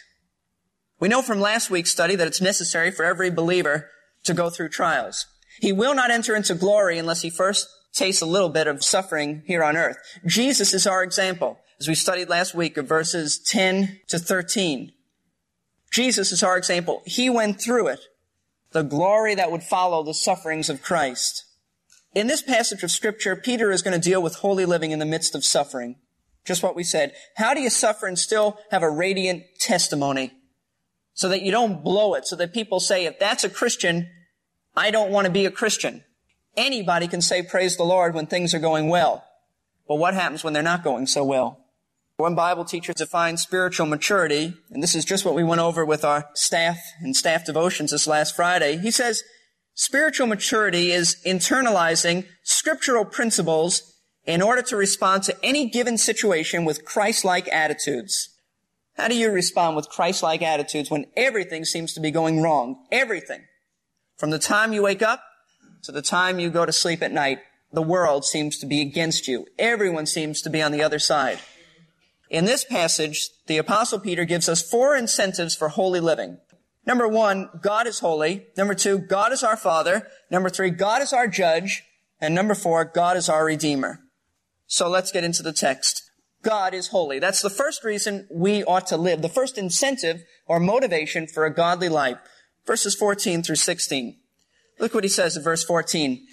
We 0.98 1.08
know 1.08 1.22
from 1.22 1.40
last 1.40 1.70
week's 1.70 1.92
study 1.92 2.16
that 2.16 2.26
it's 2.26 2.40
necessary 2.40 2.90
for 2.90 3.04
every 3.04 3.30
believer 3.30 3.88
to 4.24 4.34
go 4.34 4.50
through 4.50 4.70
trials. 4.70 5.26
He 5.60 5.72
will 5.72 5.94
not 5.94 6.10
enter 6.10 6.34
into 6.34 6.56
glory 6.56 6.98
unless 6.98 7.22
he 7.22 7.30
first 7.30 7.68
tastes 7.92 8.20
a 8.20 8.26
little 8.26 8.48
bit 8.48 8.66
of 8.66 8.82
suffering 8.82 9.44
here 9.46 9.62
on 9.62 9.76
earth. 9.76 9.98
Jesus 10.26 10.74
is 10.74 10.88
our 10.88 11.04
example, 11.04 11.60
as 11.78 11.88
we 11.88 11.94
studied 11.94 12.28
last 12.28 12.54
week 12.54 12.76
of 12.76 12.86
verses 12.86 13.38
10 13.38 14.00
to 14.08 14.18
13. 14.18 14.92
Jesus 15.90 16.32
is 16.32 16.42
our 16.42 16.56
example. 16.56 17.02
He 17.06 17.30
went 17.30 17.60
through 17.60 17.88
it, 17.88 18.00
the 18.72 18.82
glory 18.82 19.34
that 19.34 19.50
would 19.50 19.62
follow 19.62 20.02
the 20.02 20.14
sufferings 20.14 20.70
of 20.70 20.82
Christ. 20.82 21.44
In 22.14 22.26
this 22.26 22.42
passage 22.42 22.82
of 22.82 22.90
scripture, 22.90 23.36
Peter 23.36 23.70
is 23.70 23.82
going 23.82 23.98
to 23.98 24.08
deal 24.08 24.22
with 24.22 24.36
holy 24.36 24.64
living 24.64 24.90
in 24.90 24.98
the 24.98 25.04
midst 25.04 25.34
of 25.34 25.44
suffering. 25.44 25.96
Just 26.46 26.62
what 26.62 26.76
we 26.76 26.84
said. 26.84 27.12
How 27.36 27.52
do 27.52 27.60
you 27.60 27.68
suffer 27.68 28.06
and 28.06 28.18
still 28.18 28.58
have 28.70 28.82
a 28.82 28.90
radiant 28.90 29.42
testimony? 29.58 30.32
So 31.12 31.28
that 31.28 31.42
you 31.42 31.50
don't 31.50 31.82
blow 31.82 32.14
it, 32.14 32.26
so 32.26 32.36
that 32.36 32.54
people 32.54 32.78
say, 32.78 33.04
if 33.04 33.18
that's 33.18 33.44
a 33.44 33.50
Christian, 33.50 34.08
I 34.76 34.90
don't 34.90 35.10
want 35.10 35.26
to 35.26 35.32
be 35.32 35.46
a 35.46 35.50
Christian. 35.50 36.04
Anybody 36.56 37.08
can 37.08 37.20
say 37.20 37.42
praise 37.42 37.76
the 37.76 37.84
Lord 37.84 38.14
when 38.14 38.26
things 38.26 38.54
are 38.54 38.58
going 38.58 38.88
well. 38.88 39.24
But 39.88 39.96
what 39.96 40.14
happens 40.14 40.42
when 40.42 40.52
they're 40.52 40.62
not 40.62 40.84
going 40.84 41.06
so 41.06 41.24
well? 41.24 41.65
One 42.18 42.34
Bible 42.34 42.64
teacher 42.64 42.94
defines 42.94 43.42
spiritual 43.42 43.84
maturity, 43.84 44.54
and 44.70 44.82
this 44.82 44.94
is 44.94 45.04
just 45.04 45.26
what 45.26 45.34
we 45.34 45.44
went 45.44 45.60
over 45.60 45.84
with 45.84 46.02
our 46.02 46.30
staff 46.32 46.78
and 47.00 47.14
staff 47.14 47.44
devotions 47.44 47.90
this 47.90 48.06
last 48.06 48.34
Friday. 48.34 48.78
He 48.78 48.90
says, 48.90 49.22
spiritual 49.74 50.26
maturity 50.26 50.92
is 50.92 51.16
internalizing 51.26 52.26
scriptural 52.42 53.04
principles 53.04 54.00
in 54.24 54.40
order 54.40 54.62
to 54.62 54.76
respond 54.76 55.24
to 55.24 55.36
any 55.44 55.68
given 55.68 55.98
situation 55.98 56.64
with 56.64 56.86
Christ-like 56.86 57.48
attitudes. 57.48 58.30
How 58.96 59.08
do 59.08 59.14
you 59.14 59.30
respond 59.30 59.76
with 59.76 59.90
Christ-like 59.90 60.40
attitudes 60.40 60.90
when 60.90 61.04
everything 61.18 61.66
seems 61.66 61.92
to 61.92 62.00
be 62.00 62.10
going 62.10 62.40
wrong? 62.40 62.86
Everything. 62.90 63.42
From 64.16 64.30
the 64.30 64.38
time 64.38 64.72
you 64.72 64.82
wake 64.82 65.02
up 65.02 65.22
to 65.82 65.92
the 65.92 66.00
time 66.00 66.38
you 66.38 66.48
go 66.48 66.64
to 66.64 66.72
sleep 66.72 67.02
at 67.02 67.12
night, 67.12 67.40
the 67.74 67.82
world 67.82 68.24
seems 68.24 68.56
to 68.60 68.66
be 68.66 68.80
against 68.80 69.28
you. 69.28 69.46
Everyone 69.58 70.06
seems 70.06 70.40
to 70.40 70.48
be 70.48 70.62
on 70.62 70.72
the 70.72 70.82
other 70.82 70.98
side. 70.98 71.40
In 72.28 72.44
this 72.44 72.64
passage, 72.64 73.28
the 73.46 73.58
apostle 73.58 74.00
Peter 74.00 74.24
gives 74.24 74.48
us 74.48 74.62
four 74.62 74.96
incentives 74.96 75.54
for 75.54 75.68
holy 75.68 76.00
living. 76.00 76.38
Number 76.84 77.08
one, 77.08 77.48
God 77.62 77.86
is 77.86 78.00
holy. 78.00 78.46
Number 78.56 78.74
two, 78.74 78.98
God 78.98 79.32
is 79.32 79.42
our 79.42 79.56
father. 79.56 80.08
Number 80.30 80.48
three, 80.48 80.70
God 80.70 81.02
is 81.02 81.12
our 81.12 81.26
judge. 81.26 81.82
And 82.20 82.34
number 82.34 82.54
four, 82.54 82.84
God 82.84 83.16
is 83.16 83.28
our 83.28 83.44
redeemer. 83.44 84.00
So 84.66 84.88
let's 84.88 85.12
get 85.12 85.24
into 85.24 85.42
the 85.42 85.52
text. 85.52 86.10
God 86.42 86.74
is 86.74 86.88
holy. 86.88 87.18
That's 87.18 87.42
the 87.42 87.50
first 87.50 87.82
reason 87.84 88.26
we 88.30 88.62
ought 88.64 88.86
to 88.88 88.96
live. 88.96 89.22
The 89.22 89.28
first 89.28 89.58
incentive 89.58 90.22
or 90.46 90.60
motivation 90.60 91.26
for 91.26 91.44
a 91.44 91.54
godly 91.54 91.88
life 91.88 92.18
verses 92.66 92.94
14 92.94 93.42
through 93.42 93.56
16. 93.56 94.16
Look 94.78 94.92
what 94.92 95.04
he 95.04 95.08
says 95.08 95.36
in 95.36 95.42
verse 95.42 95.64
14. 95.64 96.26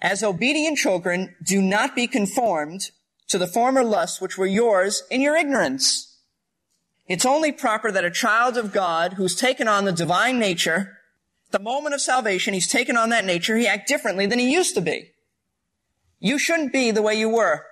As 0.00 0.22
obedient 0.22 0.78
children, 0.78 1.34
do 1.44 1.62
not 1.62 1.94
be 1.94 2.06
conformed 2.08 2.90
to 3.32 3.38
the 3.38 3.46
former 3.46 3.82
lusts 3.82 4.20
which 4.20 4.38
were 4.38 4.46
yours 4.46 5.02
in 5.10 5.20
your 5.20 5.34
ignorance. 5.34 6.18
It's 7.08 7.26
only 7.26 7.50
proper 7.50 7.90
that 7.90 8.04
a 8.04 8.10
child 8.10 8.56
of 8.56 8.72
God 8.72 9.14
who's 9.14 9.34
taken 9.34 9.66
on 9.66 9.84
the 9.84 9.92
divine 9.92 10.38
nature, 10.38 10.98
the 11.50 11.58
moment 11.58 11.94
of 11.94 12.00
salvation, 12.00 12.54
he's 12.54 12.70
taken 12.70 12.96
on 12.96 13.08
that 13.08 13.24
nature, 13.24 13.56
he 13.56 13.66
act 13.66 13.88
differently 13.88 14.26
than 14.26 14.38
he 14.38 14.52
used 14.52 14.74
to 14.74 14.80
be. 14.80 15.12
You 16.20 16.38
shouldn't 16.38 16.72
be 16.72 16.90
the 16.90 17.02
way 17.02 17.14
you 17.14 17.30
were. 17.30 17.64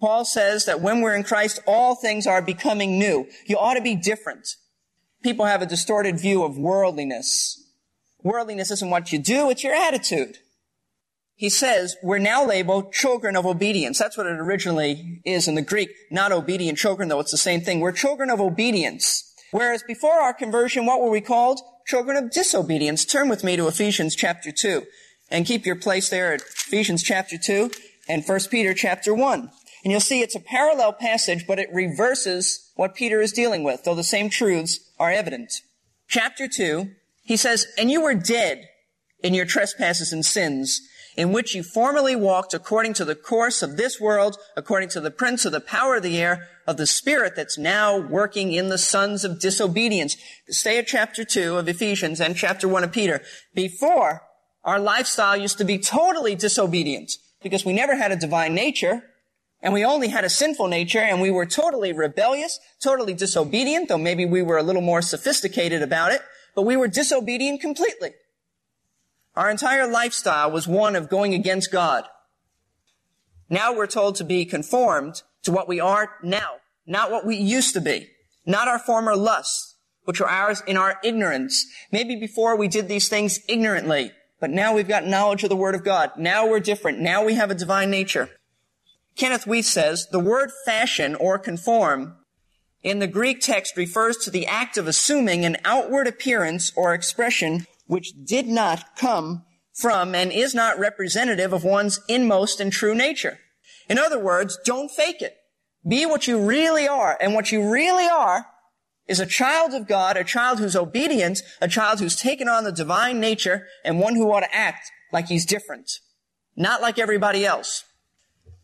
Paul 0.00 0.24
says 0.24 0.64
that 0.64 0.80
when 0.80 1.00
we're 1.00 1.14
in 1.14 1.22
Christ, 1.24 1.60
all 1.66 1.94
things 1.94 2.26
are 2.26 2.42
becoming 2.42 2.98
new. 2.98 3.28
You 3.46 3.58
ought 3.58 3.74
to 3.74 3.82
be 3.82 3.94
different. 3.94 4.56
People 5.22 5.44
have 5.44 5.62
a 5.62 5.66
distorted 5.66 6.18
view 6.18 6.42
of 6.42 6.58
worldliness. 6.58 7.62
Worldliness 8.22 8.70
isn't 8.70 8.90
what 8.90 9.12
you 9.12 9.18
do, 9.18 9.50
it's 9.50 9.62
your 9.62 9.74
attitude 9.74 10.38
he 11.42 11.48
says 11.48 11.96
we're 12.04 12.18
now 12.18 12.46
labeled 12.46 12.92
children 12.92 13.34
of 13.34 13.44
obedience. 13.44 13.98
That's 13.98 14.16
what 14.16 14.28
it 14.28 14.38
originally 14.38 15.20
is 15.24 15.48
in 15.48 15.56
the 15.56 15.60
Greek. 15.60 15.90
Not 16.08 16.30
obedient 16.30 16.78
children, 16.78 17.08
though 17.08 17.18
it's 17.18 17.32
the 17.32 17.36
same 17.36 17.62
thing. 17.62 17.80
We're 17.80 17.90
children 17.90 18.30
of 18.30 18.40
obedience. 18.40 19.24
Whereas 19.50 19.82
before 19.82 20.20
our 20.20 20.32
conversion, 20.32 20.86
what 20.86 21.00
were 21.00 21.10
we 21.10 21.20
called? 21.20 21.60
Children 21.84 22.16
of 22.16 22.30
disobedience. 22.30 23.04
Turn 23.04 23.28
with 23.28 23.42
me 23.42 23.56
to 23.56 23.66
Ephesians 23.66 24.14
chapter 24.14 24.52
2 24.52 24.84
and 25.32 25.44
keep 25.44 25.66
your 25.66 25.74
place 25.74 26.10
there 26.10 26.32
at 26.32 26.42
Ephesians 26.42 27.02
chapter 27.02 27.36
2 27.36 27.72
and 28.08 28.24
1 28.24 28.40
Peter 28.48 28.72
chapter 28.72 29.12
1. 29.12 29.50
And 29.82 29.90
you'll 29.90 29.98
see 29.98 30.20
it's 30.20 30.36
a 30.36 30.40
parallel 30.40 30.92
passage, 30.92 31.48
but 31.48 31.58
it 31.58 31.70
reverses 31.72 32.70
what 32.76 32.94
Peter 32.94 33.20
is 33.20 33.32
dealing 33.32 33.64
with, 33.64 33.82
though 33.82 33.96
the 33.96 34.04
same 34.04 34.30
truths 34.30 34.78
are 34.96 35.10
evident. 35.10 35.54
Chapter 36.06 36.46
2, 36.46 36.88
he 37.24 37.36
says, 37.36 37.66
And 37.76 37.90
you 37.90 38.00
were 38.00 38.14
dead 38.14 38.68
in 39.24 39.34
your 39.34 39.44
trespasses 39.44 40.12
and 40.12 40.24
sins, 40.24 40.80
in 41.16 41.32
which 41.32 41.54
you 41.54 41.62
formerly 41.62 42.16
walked 42.16 42.54
according 42.54 42.94
to 42.94 43.04
the 43.04 43.14
course 43.14 43.62
of 43.62 43.76
this 43.76 44.00
world, 44.00 44.36
according 44.56 44.88
to 44.90 45.00
the 45.00 45.10
prince 45.10 45.44
of 45.44 45.52
the 45.52 45.60
power 45.60 45.96
of 45.96 46.02
the 46.02 46.18
air, 46.18 46.48
of 46.66 46.76
the 46.76 46.86
spirit 46.86 47.34
that's 47.36 47.58
now 47.58 47.98
working 47.98 48.52
in 48.52 48.68
the 48.68 48.78
sons 48.78 49.24
of 49.24 49.40
disobedience. 49.40 50.16
Stay 50.48 50.78
at 50.78 50.86
chapter 50.86 51.24
2 51.24 51.56
of 51.56 51.68
Ephesians 51.68 52.20
and 52.20 52.36
chapter 52.36 52.68
1 52.68 52.84
of 52.84 52.92
Peter. 52.92 53.22
Before, 53.54 54.22
our 54.64 54.78
lifestyle 54.78 55.36
used 55.36 55.58
to 55.58 55.64
be 55.64 55.78
totally 55.78 56.34
disobedient 56.34 57.12
because 57.42 57.64
we 57.64 57.72
never 57.72 57.96
had 57.96 58.12
a 58.12 58.16
divine 58.16 58.54
nature 58.54 59.02
and 59.60 59.72
we 59.72 59.84
only 59.84 60.08
had 60.08 60.24
a 60.24 60.30
sinful 60.30 60.68
nature 60.68 61.00
and 61.00 61.20
we 61.20 61.30
were 61.30 61.46
totally 61.46 61.92
rebellious, 61.92 62.58
totally 62.82 63.14
disobedient, 63.14 63.88
though 63.88 63.98
maybe 63.98 64.24
we 64.24 64.42
were 64.42 64.58
a 64.58 64.62
little 64.62 64.82
more 64.82 65.02
sophisticated 65.02 65.82
about 65.82 66.12
it, 66.12 66.20
but 66.54 66.62
we 66.62 66.76
were 66.76 66.88
disobedient 66.88 67.60
completely. 67.60 68.10
Our 69.34 69.50
entire 69.50 69.86
lifestyle 69.86 70.50
was 70.50 70.68
one 70.68 70.94
of 70.94 71.08
going 71.08 71.32
against 71.32 71.72
God. 71.72 72.04
Now 73.48 73.74
we're 73.74 73.86
told 73.86 74.16
to 74.16 74.24
be 74.24 74.44
conformed 74.44 75.22
to 75.42 75.52
what 75.52 75.68
we 75.68 75.80
are 75.80 76.10
now, 76.22 76.56
not 76.86 77.10
what 77.10 77.26
we 77.26 77.36
used 77.36 77.74
to 77.74 77.80
be, 77.80 78.08
not 78.46 78.68
our 78.68 78.78
former 78.78 79.16
lusts, 79.16 79.76
which 80.04 80.20
were 80.20 80.28
ours 80.28 80.62
in 80.66 80.76
our 80.76 80.98
ignorance. 81.02 81.66
Maybe 81.90 82.16
before 82.16 82.56
we 82.56 82.68
did 82.68 82.88
these 82.88 83.08
things 83.08 83.40
ignorantly, 83.48 84.12
but 84.40 84.50
now 84.50 84.74
we've 84.74 84.88
got 84.88 85.06
knowledge 85.06 85.44
of 85.44 85.48
the 85.48 85.56
Word 85.56 85.74
of 85.74 85.84
God. 85.84 86.12
Now 86.18 86.46
we're 86.46 86.60
different. 86.60 87.00
Now 87.00 87.24
we 87.24 87.34
have 87.34 87.50
a 87.50 87.54
divine 87.54 87.90
nature. 87.90 88.28
Kenneth 89.16 89.44
Wuest 89.44 89.64
says 89.64 90.08
the 90.10 90.18
word 90.18 90.50
fashion 90.64 91.14
or 91.14 91.38
conform 91.38 92.16
in 92.82 92.98
the 92.98 93.06
Greek 93.06 93.40
text 93.40 93.76
refers 93.76 94.16
to 94.18 94.30
the 94.30 94.46
act 94.46 94.76
of 94.76 94.88
assuming 94.88 95.44
an 95.44 95.56
outward 95.64 96.08
appearance 96.08 96.72
or 96.74 96.94
expression 96.94 97.66
which 97.92 98.14
did 98.24 98.46
not 98.46 98.96
come 98.96 99.44
from 99.74 100.14
and 100.14 100.32
is 100.32 100.54
not 100.54 100.78
representative 100.78 101.52
of 101.52 101.62
one's 101.62 102.00
inmost 102.08 102.58
and 102.58 102.72
true 102.72 102.94
nature. 102.94 103.38
In 103.86 103.98
other 103.98 104.18
words, 104.18 104.58
don't 104.64 104.90
fake 104.90 105.20
it. 105.20 105.36
Be 105.86 106.06
what 106.06 106.26
you 106.26 106.42
really 106.42 106.88
are. 106.88 107.18
And 107.20 107.34
what 107.34 107.52
you 107.52 107.70
really 107.70 108.08
are 108.08 108.46
is 109.06 109.20
a 109.20 109.26
child 109.26 109.74
of 109.74 109.86
God, 109.86 110.16
a 110.16 110.24
child 110.24 110.58
who's 110.58 110.74
obedient, 110.74 111.42
a 111.60 111.68
child 111.68 112.00
who's 112.00 112.16
taken 112.16 112.48
on 112.48 112.64
the 112.64 112.72
divine 112.72 113.20
nature, 113.20 113.66
and 113.84 114.00
one 114.00 114.14
who 114.14 114.32
ought 114.32 114.40
to 114.40 114.56
act 114.56 114.90
like 115.12 115.26
he's 115.26 115.44
different. 115.44 115.98
Not 116.56 116.80
like 116.80 116.98
everybody 116.98 117.44
else. 117.44 117.84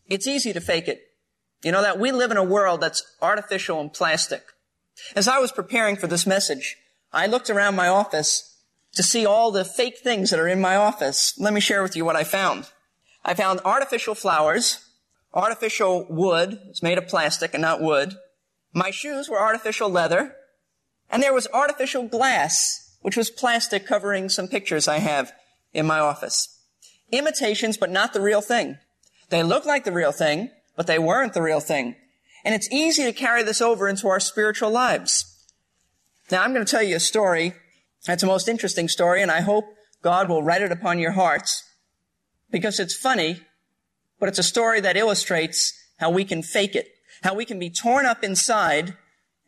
It's 0.07 0.25
easy 0.25 0.53
to 0.53 0.59
fake 0.59 0.87
it. 0.87 1.01
You 1.63 1.71
know 1.71 1.83
that 1.83 1.99
we 1.99 2.11
live 2.11 2.31
in 2.31 2.37
a 2.37 2.43
world 2.43 2.81
that's 2.81 3.03
artificial 3.21 3.79
and 3.79 3.93
plastic. 3.93 4.41
As 5.15 5.27
I 5.27 5.37
was 5.37 5.51
preparing 5.51 5.97
for 5.97 6.07
this 6.07 6.25
message, 6.25 6.77
I 7.13 7.27
looked 7.27 7.51
around 7.51 7.75
my 7.75 7.89
office 7.89 8.48
to 8.93 9.03
see 9.03 9.25
all 9.25 9.51
the 9.51 9.65
fake 9.65 9.99
things 9.99 10.29
that 10.29 10.39
are 10.39 10.47
in 10.47 10.61
my 10.61 10.75
office. 10.75 11.33
Let 11.39 11.53
me 11.53 11.59
share 11.59 11.83
with 11.83 11.95
you 11.95 12.05
what 12.05 12.15
I 12.15 12.23
found. 12.23 12.69
I 13.23 13.33
found 13.33 13.61
artificial 13.63 14.15
flowers, 14.15 14.85
artificial 15.33 16.05
wood. 16.09 16.59
It's 16.69 16.83
made 16.83 16.97
of 16.97 17.07
plastic 17.07 17.53
and 17.53 17.61
not 17.61 17.81
wood. 17.81 18.15
My 18.73 18.91
shoes 18.91 19.29
were 19.29 19.39
artificial 19.39 19.89
leather. 19.89 20.35
And 21.09 21.23
there 21.23 21.33
was 21.33 21.47
artificial 21.53 22.07
glass, 22.07 22.97
which 23.01 23.17
was 23.17 23.31
plastic 23.31 23.85
covering 23.85 24.29
some 24.29 24.47
pictures 24.47 24.87
I 24.87 24.99
have 24.99 25.31
in 25.73 25.85
my 25.85 25.99
office. 25.99 26.59
Imitations, 27.11 27.77
but 27.77 27.89
not 27.89 28.13
the 28.13 28.21
real 28.21 28.41
thing. 28.41 28.77
They 29.29 29.43
look 29.43 29.65
like 29.65 29.83
the 29.83 29.91
real 29.91 30.11
thing, 30.11 30.51
but 30.75 30.87
they 30.87 30.99
weren't 30.99 31.33
the 31.33 31.41
real 31.41 31.59
thing. 31.59 31.95
And 32.45 32.55
it's 32.55 32.71
easy 32.71 33.03
to 33.03 33.13
carry 33.13 33.43
this 33.43 33.61
over 33.61 33.87
into 33.87 34.07
our 34.07 34.19
spiritual 34.19 34.69
lives. 34.69 35.25
Now 36.31 36.43
I'm 36.43 36.53
going 36.53 36.65
to 36.65 36.71
tell 36.71 36.83
you 36.83 36.95
a 36.95 36.99
story 36.99 37.53
that's 38.05 38.23
a 38.23 38.27
most 38.27 38.47
interesting 38.47 38.87
story, 38.87 39.21
and 39.21 39.31
I 39.31 39.41
hope 39.41 39.65
God 40.01 40.29
will 40.29 40.43
write 40.43 40.61
it 40.61 40.71
upon 40.71 40.99
your 40.99 41.11
hearts 41.11 41.63
because 42.51 42.79
it's 42.79 42.95
funny, 42.95 43.41
but 44.19 44.29
it's 44.29 44.39
a 44.39 44.43
story 44.43 44.79
that 44.81 44.97
illustrates 44.97 45.73
how 45.99 46.09
we 46.09 46.23
can 46.23 46.41
fake 46.41 46.75
it, 46.75 46.87
how 47.23 47.33
we 47.33 47.45
can 47.45 47.59
be 47.59 47.69
torn 47.69 48.05
up 48.05 48.23
inside, 48.23 48.95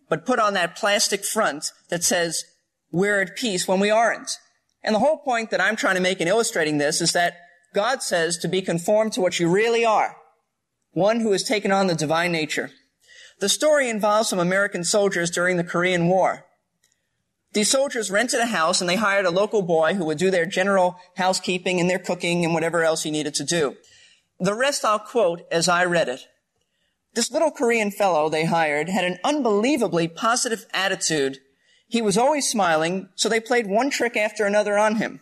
but 0.10 0.26
put 0.26 0.40
on 0.40 0.54
that 0.54 0.76
plastic 0.76 1.24
front 1.24 1.72
that 1.90 2.04
says 2.04 2.44
we're 2.92 3.22
at 3.22 3.38
peace 3.38 3.68
when 3.68 3.80
we 3.80 3.90
aren't. 3.90 4.38
And 4.84 4.94
the 4.94 5.00
whole 5.00 5.18
point 5.18 5.52
that 5.52 5.62
I'm 5.62 5.76
trying 5.76 5.96
to 5.96 6.02
make 6.02 6.20
in 6.20 6.28
illustrating 6.28 6.78
this 6.78 7.02
is 7.02 7.14
that 7.14 7.38
God 7.74 8.04
says 8.04 8.38
to 8.40 8.48
be 8.50 8.62
conformed 8.62 9.14
to 9.14 9.22
what 9.22 9.40
you 9.40 9.50
really 9.50 9.86
are, 9.86 10.18
one 10.92 11.22
who 11.22 11.32
has 11.32 11.44
taken 11.44 11.72
on 11.72 11.88
the 11.88 11.96
divine 11.96 12.32
nature. 12.32 12.72
The 13.40 13.50
story 13.50 13.90
involves 13.90 14.30
some 14.30 14.40
American 14.40 14.84
soldiers 14.84 15.32
during 15.32 15.58
the 15.58 15.64
Korean 15.64 16.08
War. 16.08 16.46
These 17.54 17.70
soldiers 17.70 18.10
rented 18.10 18.40
a 18.40 18.46
house 18.46 18.80
and 18.80 18.90
they 18.90 18.96
hired 18.96 19.26
a 19.26 19.32
local 19.32 19.62
boy 19.62 19.96
who 19.96 20.06
would 20.06 20.18
do 20.18 20.32
their 20.32 20.46
general 20.46 20.98
housekeeping 21.18 21.80
and 21.80 21.90
their 21.90 22.00
cooking 22.00 22.46
and 22.46 22.54
whatever 22.54 22.84
else 22.84 23.04
he 23.04 23.12
needed 23.12 23.34
to 23.36 23.44
do. 23.44 23.76
The 24.40 24.54
rest 24.54 24.86
I'll 24.86 25.00
quote 25.00 25.42
as 25.52 25.68
I 25.68 25.84
read 25.86 26.08
it. 26.08 26.22
This 27.14 27.30
little 27.30 27.52
Korean 27.52 27.92
fellow 27.92 28.30
they 28.30 28.46
hired 28.46 28.88
had 28.88 29.04
an 29.04 29.20
unbelievably 29.24 30.10
positive 30.10 30.66
attitude. 30.74 31.40
He 31.88 32.02
was 32.02 32.18
always 32.18 32.50
smiling, 32.50 33.10
so 33.16 33.28
they 33.28 33.42
played 33.42 33.68
one 33.68 33.90
trick 33.90 34.16
after 34.16 34.46
another 34.46 34.78
on 34.78 34.96
him. 34.96 35.20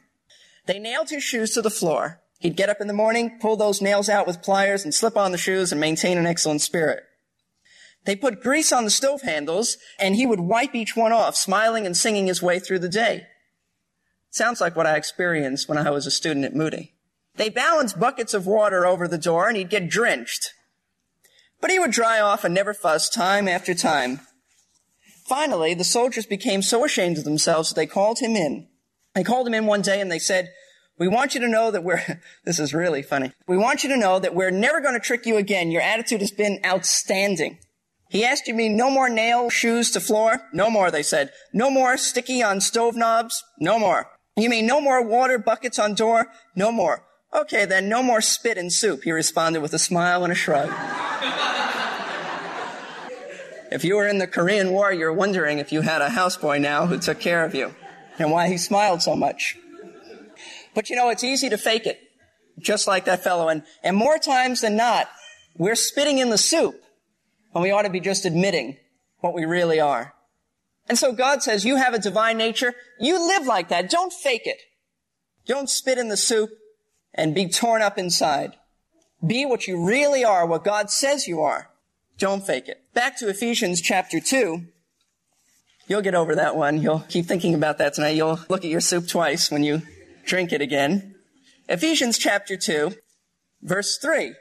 They 0.67 0.77
nailed 0.77 1.09
his 1.09 1.23
shoes 1.23 1.55
to 1.55 1.63
the 1.63 1.71
floor. 1.71 2.21
He'd 2.39 2.55
get 2.55 2.69
up 2.69 2.79
in 2.79 2.87
the 2.87 2.93
morning, 2.93 3.39
pull 3.41 3.57
those 3.57 3.81
nails 3.81 4.07
out 4.07 4.27
with 4.27 4.43
pliers, 4.43 4.83
and 4.83 4.93
slip 4.93 5.17
on 5.17 5.31
the 5.31 5.37
shoes 5.37 5.71
and 5.71 5.81
maintain 5.81 6.19
an 6.19 6.27
excellent 6.27 6.61
spirit. 6.61 7.03
They 8.09 8.15
put 8.15 8.41
grease 8.41 8.71
on 8.71 8.85
the 8.85 8.89
stove 8.89 9.21
handles, 9.21 9.77
and 9.99 10.15
he 10.15 10.25
would 10.25 10.39
wipe 10.39 10.73
each 10.73 10.95
one 10.95 11.11
off, 11.11 11.35
smiling 11.35 11.85
and 11.85 11.95
singing 11.95 12.25
his 12.25 12.41
way 12.41 12.57
through 12.57 12.79
the 12.79 12.89
day. 12.89 13.27
Sounds 14.31 14.59
like 14.59 14.75
what 14.75 14.87
I 14.87 14.95
experienced 14.95 15.69
when 15.69 15.77
I 15.77 15.91
was 15.91 16.07
a 16.07 16.11
student 16.11 16.43
at 16.43 16.55
Moody. 16.55 16.95
They 17.35 17.49
balanced 17.49 17.99
buckets 17.99 18.33
of 18.33 18.47
water 18.47 18.83
over 18.83 19.07
the 19.07 19.19
door, 19.19 19.47
and 19.47 19.55
he'd 19.55 19.69
get 19.69 19.91
drenched. 19.91 20.55
But 21.61 21.69
he 21.69 21.77
would 21.77 21.91
dry 21.91 22.19
off 22.19 22.43
and 22.43 22.51
never 22.51 22.73
fuss 22.73 23.09
time 23.09 23.47
after 23.47 23.75
time. 23.75 24.21
Finally, 25.27 25.75
the 25.75 25.83
soldiers 25.83 26.25
became 26.25 26.63
so 26.63 26.83
ashamed 26.83 27.19
of 27.19 27.25
themselves 27.25 27.69
that 27.69 27.75
they 27.75 27.85
called 27.85 28.17
him 28.17 28.35
in. 28.35 28.69
They 29.13 29.23
called 29.23 29.45
him 29.45 29.53
in 29.53 29.67
one 29.67 29.83
day 29.83 30.01
and 30.01 30.11
they 30.11 30.17
said, 30.17 30.49
we 30.97 31.07
want 31.07 31.35
you 31.35 31.41
to 31.41 31.47
know 31.47 31.69
that 31.69 31.83
we're, 31.83 32.01
this 32.43 32.57
is 32.57 32.73
really 32.73 33.03
funny. 33.03 33.33
We 33.47 33.55
want 33.55 33.83
you 33.83 33.89
to 33.89 33.97
know 33.97 34.17
that 34.17 34.33
we're 34.33 34.49
never 34.49 34.81
going 34.81 34.95
to 34.95 34.99
trick 34.99 35.27
you 35.27 35.37
again. 35.37 35.69
Your 35.69 35.83
attitude 35.83 36.21
has 36.21 36.31
been 36.31 36.59
outstanding. 36.65 37.59
He 38.09 38.25
asked 38.25 38.47
you 38.47 38.55
me 38.55 38.69
no 38.69 38.89
more 38.89 39.07
nail 39.07 39.51
shoes 39.51 39.91
to 39.91 39.99
floor? 39.99 40.41
No 40.51 40.71
more, 40.71 40.89
they 40.89 41.03
said. 41.03 41.31
No 41.53 41.69
more 41.69 41.95
sticky 41.95 42.41
on 42.41 42.59
stove 42.59 42.95
knobs? 42.95 43.43
No 43.59 43.77
more. 43.77 44.09
You 44.35 44.49
mean 44.49 44.65
no 44.65 44.81
more 44.81 45.03
water 45.03 45.37
buckets 45.37 45.77
on 45.77 45.93
door? 45.93 46.27
No 46.55 46.71
more. 46.71 47.05
Okay, 47.33 47.65
then 47.65 47.87
no 47.87 48.01
more 48.01 48.21
spit 48.21 48.57
in 48.57 48.71
soup, 48.71 49.03
he 49.03 49.11
responded 49.11 49.61
with 49.61 49.73
a 49.73 49.79
smile 49.79 50.23
and 50.23 50.33
a 50.33 50.35
shrug. 50.35 50.69
if 53.71 53.83
you 53.83 53.95
were 53.95 54.07
in 54.07 54.17
the 54.17 54.25
Korean 54.25 54.71
War, 54.71 54.91
you're 54.91 55.13
wondering 55.13 55.59
if 55.59 55.71
you 55.71 55.81
had 55.81 56.01
a 56.01 56.09
houseboy 56.09 56.59
now 56.59 56.87
who 56.87 56.97
took 56.97 57.19
care 57.19 57.45
of 57.45 57.53
you 57.53 57.75
and 58.17 58.31
why 58.31 58.47
he 58.47 58.57
smiled 58.57 59.03
so 59.03 59.15
much. 59.15 59.55
But 60.73 60.89
you 60.89 60.95
know, 60.95 61.09
it's 61.09 61.23
easy 61.23 61.49
to 61.49 61.57
fake 61.59 61.85
it, 61.85 61.99
just 62.57 62.87
like 62.87 63.05
that 63.05 63.23
fellow. 63.23 63.49
And, 63.49 63.61
and 63.83 63.95
more 63.95 64.17
times 64.17 64.61
than 64.61 64.75
not, 64.75 65.07
we're 65.55 65.75
spitting 65.75 66.17
in 66.17 66.31
the 66.31 66.37
soup 66.39 66.81
when 67.51 67.63
we 67.63 67.71
ought 67.71 67.83
to 67.83 67.89
be 67.89 67.99
just 67.99 68.25
admitting 68.25 68.77
what 69.19 69.33
we 69.33 69.45
really 69.45 69.79
are. 69.79 70.13
And 70.87 70.97
so 70.97 71.11
God 71.11 71.43
says, 71.43 71.65
you 71.65 71.75
have 71.75 71.93
a 71.93 71.99
divine 71.99 72.37
nature. 72.37 72.73
You 72.99 73.27
live 73.27 73.45
like 73.45 73.69
that. 73.69 73.89
Don't 73.89 74.11
fake 74.11 74.45
it. 74.45 74.59
Don't 75.45 75.69
spit 75.69 75.97
in 75.97 76.09
the 76.09 76.17
soup 76.17 76.49
and 77.13 77.35
be 77.35 77.47
torn 77.47 77.81
up 77.81 77.97
inside. 77.97 78.55
Be 79.25 79.45
what 79.45 79.67
you 79.67 79.85
really 79.85 80.23
are, 80.23 80.45
what 80.45 80.63
God 80.63 80.89
says 80.89 81.27
you 81.27 81.41
are. 81.41 81.69
Don't 82.17 82.45
fake 82.45 82.67
it. 82.67 82.81
Back 82.93 83.17
to 83.17 83.29
Ephesians 83.29 83.81
chapter 83.81 84.19
2. 84.19 84.65
You'll 85.87 86.01
get 86.01 86.15
over 86.15 86.35
that 86.35 86.55
one. 86.55 86.81
You'll 86.81 87.05
keep 87.09 87.25
thinking 87.25 87.55
about 87.55 87.77
that 87.79 87.95
tonight. 87.95 88.15
You'll 88.15 88.39
look 88.49 88.63
at 88.63 88.71
your 88.71 88.81
soup 88.81 89.07
twice 89.07 89.49
when 89.49 89.63
you 89.63 89.81
drink 90.25 90.51
it 90.51 90.61
again. 90.61 91.15
Ephesians 91.67 92.17
chapter 92.17 92.57
2, 92.57 92.93
verse 93.61 93.97
3. 93.97 94.35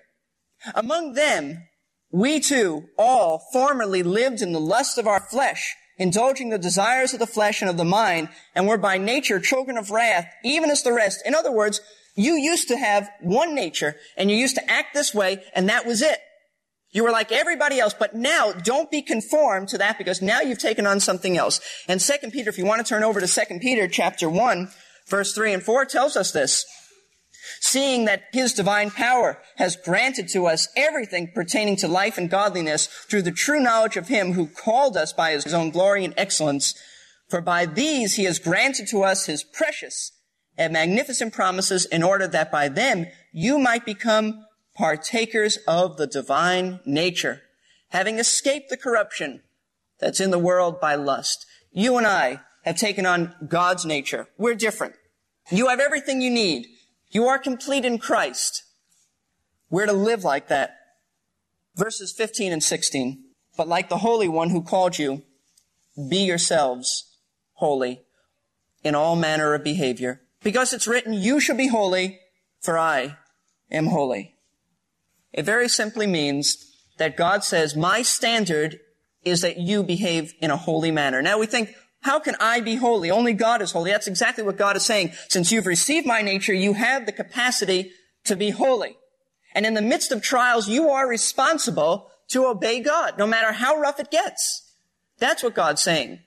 Among 0.75 1.15
them, 1.15 1.68
we 2.11 2.41
too 2.41 2.89
all 2.99 3.43
formerly 3.53 4.03
lived 4.03 4.41
in 4.41 4.53
the 4.53 4.61
lust 4.61 4.99
of 4.99 5.07
our 5.07 5.21
flesh, 5.21 5.75
indulging 5.99 6.49
the 6.49 6.59
desires 6.59 7.13
of 7.13 7.19
the 7.19 7.27
flesh 7.27 7.61
and 7.61 7.71
of 7.71 7.77
the 7.77 7.85
mind, 7.85 8.29
and 8.55 8.67
were 8.67 8.79
by 8.79 8.99
nature 8.99 9.41
children 9.41 9.77
of 9.77 9.91
wrath, 9.91 10.27
even 10.45 10.71
as 10.71 10.83
the 10.83 10.93
rest. 10.93 11.23
In 11.27 11.35
other 11.35 11.53
words, 11.53 11.81
you 12.15 12.35
used 12.35 12.69
to 12.69 12.77
have 12.77 13.09
one 13.21 13.55
nature, 13.55 13.97
and 14.17 14.31
you 14.31 14.37
used 14.37 14.57
to 14.57 14.71
act 14.71 14.95
this 14.95 15.15
way, 15.15 15.43
and 15.55 15.69
that 15.69 15.87
was 15.87 16.03
it. 16.03 16.19
You 16.91 17.05
were 17.05 17.11
like 17.11 17.31
everybody 17.31 17.79
else, 17.79 17.95
but 17.97 18.15
now 18.15 18.53
don't 18.53 18.91
be 18.91 19.03
conformed 19.03 19.69
to 19.69 19.79
that 19.79 19.99
because 19.99 20.23
now 20.23 20.41
you've 20.41 20.59
taken 20.59 20.87
on 20.87 21.01
something 21.01 21.37
else. 21.37 21.61
And 21.87 22.01
Second 22.01 22.33
Peter, 22.33 22.49
if 22.49 22.57
you 22.57 22.65
want 22.65 22.85
to 22.85 22.89
turn 22.89 23.05
over 23.05 23.21
to 23.21 23.27
Second 23.27 23.61
Peter 23.61 23.87
chapter 23.87 24.31
1, 24.31 24.71
verse 25.07 25.35
3 25.35 25.53
and 25.53 25.63
4 25.63 25.85
tells 25.85 26.17
us 26.17 26.33
this 26.33 26.65
seeing 27.61 28.05
that 28.05 28.25
his 28.33 28.53
divine 28.53 28.91
power 28.91 29.41
has 29.57 29.77
granted 29.77 30.29
to 30.29 30.47
us 30.47 30.69
everything 30.77 31.31
pertaining 31.35 31.77
to 31.77 31.89
life 31.89 32.19
and 32.19 32.31
godliness 32.31 32.87
through 32.87 33.23
the 33.23 33.33
true 33.33 33.61
knowledge 33.61 33.97
of 33.97 34.09
him 34.09 34.33
who 34.33 34.47
called 34.47 34.97
us 34.97 35.13
by 35.13 35.33
his 35.33 35.53
own 35.53 35.71
glory 35.71 36.05
and 36.05 36.15
excellence. 36.17 36.75
For 37.29 37.41
by 37.41 37.67
these 37.67 38.17
he 38.17 38.25
has 38.25 38.39
granted 38.39 38.89
to 38.89 39.03
us 39.03 39.27
his 39.27 39.45
precious 39.45 40.13
and 40.57 40.73
magnificent 40.73 41.33
promises 41.33 41.85
in 41.87 42.03
order 42.03 42.27
that 42.27 42.51
by 42.51 42.69
them 42.69 43.07
you 43.33 43.59
might 43.59 43.85
become 43.85 44.45
partakers 44.77 45.59
of 45.67 45.97
the 45.97 46.07
divine 46.07 46.81
nature, 46.85 47.43
having 47.91 48.19
escaped 48.19 48.71
the 48.71 48.77
corruption 48.77 49.43
that's 49.99 50.21
in 50.21 50.31
the 50.31 50.39
world 50.39 50.81
by 50.81 50.95
lust. 50.95 51.47
You 51.73 51.97
and 51.97 52.07
I 52.07 52.41
have 52.65 52.77
taken 52.77 53.07
on 53.07 53.35
God's 53.47 53.85
nature. 53.85 54.29
We're 54.39 54.55
different. 54.55 54.95
You 55.51 55.69
have 55.69 55.81
everything 55.81 56.21
you 56.21 56.31
need 56.31 56.67
you 57.11 57.27
are 57.27 57.39
complete 57.39 57.85
in 57.85 57.99
Christ. 57.99 58.65
We're 59.71 59.87
to 59.87 59.93
live 59.93 60.25
like 60.25 60.49
that. 60.49 60.77
Verses 61.77 62.13
15 62.13 62.53
and 62.53 62.63
16. 62.63 63.25
But 63.57 63.69
like 63.69 63.89
the 63.89 63.99
Holy 63.99 64.29
One 64.29 64.51
who 64.51 64.63
called 64.63 64.99
you, 64.99 65.23
be 66.09 66.19
yourselves 66.19 67.17
holy 67.55 68.03
in 68.85 68.95
all 68.95 69.17
manner 69.17 69.55
of 69.55 69.65
behavior. 69.65 70.21
Because 70.43 70.73
it's 70.73 70.87
written, 70.87 71.13
you 71.13 71.41
shall 71.41 71.57
be 71.57 71.69
holy, 71.69 72.21
for 72.61 72.79
I 72.79 73.17
am 73.71 73.87
holy. 73.87 74.37
It 75.33 75.45
very 75.45 75.69
simply 75.69 76.07
means 76.07 76.65
that 76.99 77.17
God 77.17 77.45
says, 77.45 77.77
my 77.77 78.03
standard 78.03 78.79
is 79.25 79.41
that 79.41 79.59
you 79.59 79.83
behave 79.83 80.35
in 80.41 80.51
a 80.51 80.57
holy 80.57 80.91
manner. 80.91 81.21
Now 81.21 81.39
we 81.39 81.47
think, 81.47 81.75
how 82.03 82.21
can 82.21 82.37
I 82.41 82.61
be 82.61 82.77
holy? 82.77 83.11
Only 83.11 83.33
God 83.33 83.61
is 83.61 83.73
holy. 83.73 83.91
That's 83.91 84.07
exactly 84.07 84.45
what 84.45 84.57
God 84.57 84.77
is 84.77 84.85
saying. 84.85 85.13
Since 85.29 85.51
you've 85.51 85.67
received 85.67 86.07
my 86.07 86.23
nature, 86.23 86.55
you 86.55 86.75
have 86.75 87.07
the 87.07 87.13
capacity 87.13 87.93
to 88.25 88.37
be 88.37 88.51
holy. 88.51 88.97
And 89.55 89.67
in 89.67 89.75
the 89.75 89.83
midst 89.83 90.13
of 90.13 90.23
trials, 90.23 90.69
you 90.69 90.91
are 90.91 91.09
responsible 91.09 92.11
to 92.29 92.47
obey 92.47 92.81
God, 92.81 93.19
no 93.19 93.27
matter 93.27 93.53
how 93.53 93.77
rough 93.77 93.99
it 93.99 94.11
gets. 94.11 94.73
That's 95.19 95.43
what 95.43 95.55
God's 95.55 95.83
saying. 95.83 96.21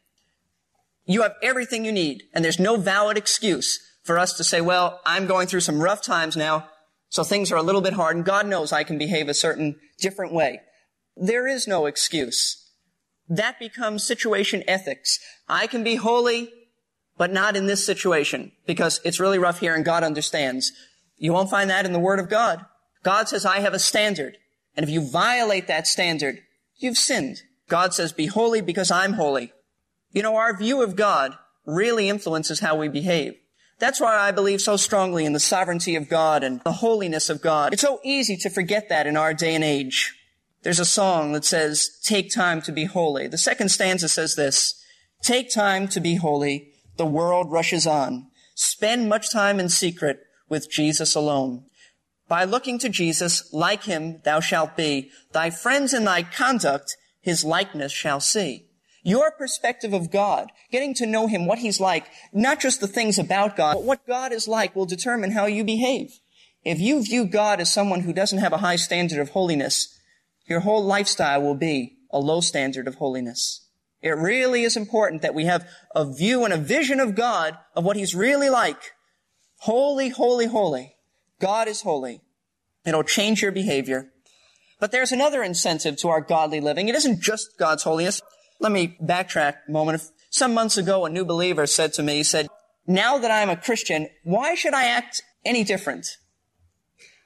You 1.06 1.22
have 1.22 1.36
everything 1.42 1.86
you 1.86 1.92
need, 1.92 2.24
and 2.34 2.44
there's 2.44 2.60
no 2.60 2.76
valid 2.78 3.18
excuse 3.18 3.80
for 4.04 4.20
us 4.20 4.34
to 4.34 4.44
say, 4.44 4.62
well, 4.62 5.00
I'm 5.06 5.28
going 5.28 5.48
through 5.48 5.60
some 5.62 5.82
rough 5.82 6.02
times 6.02 6.36
now, 6.36 6.68
so 7.10 7.24
things 7.24 7.52
are 7.52 7.58
a 7.58 7.64
little 7.64 7.82
bit 7.82 7.94
hard, 7.94 8.16
and 8.16 8.26
God 8.26 8.48
knows 8.48 8.72
I 8.72 8.84
can 8.84 8.98
behave 8.98 9.30
a 9.30 9.34
certain 9.34 9.80
different 10.00 10.34
way. 10.34 10.62
There 11.16 11.48
is 11.48 11.68
no 11.68 11.86
excuse 11.86 12.62
that 13.32 13.60
becomes 13.60 14.04
situation 14.04 14.62
ethics. 14.68 15.20
I 15.52 15.68
can 15.68 15.84
be 15.84 15.96
holy, 15.96 16.52
but 17.18 17.34
not 17.34 17.58
in 17.58 17.68
this 17.68 17.86
situation 17.86 18.54
because 18.66 19.02
it's 19.04 19.20
really 19.20 19.38
rough 19.38 19.60
here 19.60 19.76
and 19.76 19.84
God 19.84 20.02
understands. 20.02 20.72
You 21.18 21.34
won't 21.34 21.50
find 21.50 21.70
that 21.70 21.86
in 21.86 21.92
the 21.92 22.00
Word 22.00 22.20
of 22.20 22.30
God. 22.30 22.66
God 23.04 23.28
says, 23.28 23.46
I 23.46 23.60
have 23.60 23.74
a 23.74 23.80
standard. 23.80 24.38
And 24.76 24.84
if 24.86 24.90
you 24.90 25.02
violate 25.02 25.68
that 25.68 25.88
standard, 25.88 26.40
you've 26.78 26.98
sinned. 26.98 27.44
God 27.68 27.94
says, 27.94 28.14
be 28.14 28.28
holy 28.28 28.62
because 28.62 28.90
I'm 28.90 29.14
holy. 29.14 29.52
You 30.14 30.24
know, 30.24 30.38
our 30.38 30.58
view 30.58 30.82
of 30.82 30.96
God 30.96 31.38
really 31.66 32.08
influences 32.08 32.62
how 32.62 32.78
we 32.78 32.88
behave. 32.88 33.36
That's 33.78 34.00
why 34.00 34.16
I 34.16 34.32
believe 34.32 34.62
so 34.62 34.78
strongly 34.78 35.26
in 35.26 35.34
the 35.34 35.40
sovereignty 35.40 35.96
of 35.96 36.08
God 36.08 36.44
and 36.44 36.62
the 36.62 36.72
holiness 36.72 37.30
of 37.30 37.42
God. 37.42 37.74
It's 37.74 37.82
so 37.82 38.00
easy 38.04 38.38
to 38.38 38.50
forget 38.50 38.88
that 38.88 39.06
in 39.06 39.18
our 39.18 39.34
day 39.34 39.54
and 39.54 39.64
age. 39.64 40.14
There's 40.64 40.80
a 40.80 40.86
song 40.86 41.34
that 41.34 41.44
says, 41.44 42.00
take 42.04 42.32
time 42.32 42.62
to 42.62 42.72
be 42.72 42.86
holy. 42.86 43.28
The 43.28 43.38
second 43.38 43.70
stanza 43.70 44.08
says 44.08 44.36
this, 44.36 44.81
take 45.22 45.52
time 45.52 45.88
to 45.90 46.00
be 46.00 46.16
holy. 46.16 46.74
The 46.98 47.06
world 47.06 47.52
rushes 47.52 47.88
on. 47.88 48.28
Spend 48.56 49.10
much 49.10 49.32
time 49.32 49.60
in 49.60 49.70
secret 49.70 50.20
with 50.50 50.70
Jesus 50.70 51.16
alone. 51.16 51.66
By 52.28 52.44
looking 52.44 52.80
to 52.80 52.90
Jesus, 52.90 53.52
like 53.52 53.84
him 53.84 54.22
thou 54.24 54.40
shalt 54.40 54.78
be. 54.78 55.12
Thy 55.34 55.50
friends 55.50 55.94
in 55.94 56.06
thy 56.06 56.24
conduct 56.24 56.96
his 57.20 57.44
likeness 57.44 57.92
shall 57.92 58.20
see. 58.20 58.68
Your 59.04 59.32
perspective 59.32 59.94
of 59.94 60.12
God, 60.12 60.52
getting 60.72 60.94
to 60.96 61.08
know 61.08 61.28
him, 61.28 61.46
what 61.46 61.60
he's 61.60 61.80
like, 61.80 62.06
not 62.32 62.60
just 62.60 62.80
the 62.80 62.88
things 62.88 63.18
about 63.18 63.58
God, 63.58 63.74
but 63.74 63.84
what 63.84 64.08
God 64.08 64.32
is 64.32 64.48
like 64.48 64.76
will 64.76 64.86
determine 64.86 65.32
how 65.32 65.46
you 65.46 65.64
behave. 65.64 66.20
If 66.64 66.80
you 66.80 67.04
view 67.04 67.26
God 67.26 67.60
as 67.60 67.74
someone 67.74 68.02
who 68.02 68.14
doesn't 68.14 68.38
have 68.40 68.54
a 68.54 68.58
high 68.58 68.76
standard 68.76 69.20
of 69.20 69.32
holiness, 69.32 69.98
your 70.48 70.60
whole 70.60 70.84
lifestyle 70.84 71.42
will 71.42 71.56
be 71.56 71.98
a 72.12 72.20
low 72.20 72.42
standard 72.42 72.88
of 72.88 72.96
holiness. 72.96 73.61
It 74.02 74.10
really 74.12 74.64
is 74.64 74.76
important 74.76 75.22
that 75.22 75.36
we 75.36 75.46
have 75.46 75.68
a 75.96 76.12
view 76.12 76.44
and 76.44 76.54
a 76.54 76.58
vision 76.58 77.00
of 77.00 77.16
God 77.16 77.58
of 77.76 77.84
what 77.84 77.96
He's 77.98 78.16
really 78.16 78.50
like. 78.50 78.94
Holy, 79.60 80.10
holy, 80.10 80.48
holy. 80.48 80.96
God 81.40 81.68
is 81.68 81.82
holy. 81.82 82.22
It'll 82.86 83.04
change 83.04 83.42
your 83.42 83.52
behavior. 83.52 84.12
But 84.80 84.92
there's 84.92 85.12
another 85.12 85.44
incentive 85.44 85.98
to 85.98 86.10
our 86.10 86.22
godly 86.22 86.60
living. 86.60 86.90
It 86.90 86.96
isn't 86.96 87.22
just 87.22 87.58
God's 87.60 87.84
holiness. 87.84 88.22
Let 88.60 88.72
me 88.72 88.98
backtrack 89.02 89.58
a 89.68 89.72
moment. 89.72 90.02
Some 90.32 90.54
months 90.54 90.78
ago, 90.78 91.06
a 91.06 91.10
new 91.10 91.26
believer 91.26 91.68
said 91.68 91.94
to 91.94 92.04
me, 92.04 92.18
he 92.18 92.24
said, 92.24 92.48
now 92.88 93.20
that 93.20 93.30
I'm 93.30 93.50
a 93.50 93.56
Christian, 93.56 94.08
why 94.24 94.56
should 94.56 94.74
I 94.74 94.86
act 94.86 95.22
any 95.46 95.64
different? 95.64 96.18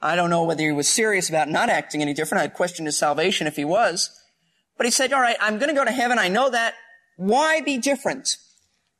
I 0.02 0.16
don't 0.16 0.30
know 0.30 0.44
whether 0.44 0.64
he 0.64 0.72
was 0.72 0.88
serious 0.88 1.30
about 1.30 1.50
not 1.50 1.70
acting 1.70 2.02
any 2.02 2.14
different. 2.14 2.44
I'd 2.44 2.54
question 2.54 2.86
his 2.86 2.98
salvation 2.98 3.48
if 3.48 3.56
he 3.56 3.64
was. 3.64 4.10
But 4.78 4.86
he 4.86 4.92
said, 4.92 5.14
all 5.14 5.22
right, 5.22 5.38
I'm 5.40 5.58
going 5.58 5.70
to 5.70 5.76
go 5.76 5.86
to 5.86 5.92
heaven. 5.92 6.20
I 6.20 6.28
know 6.28 6.50
that. 6.50 6.76
Why 7.18 7.62
be 7.62 7.78
different? 7.78 8.38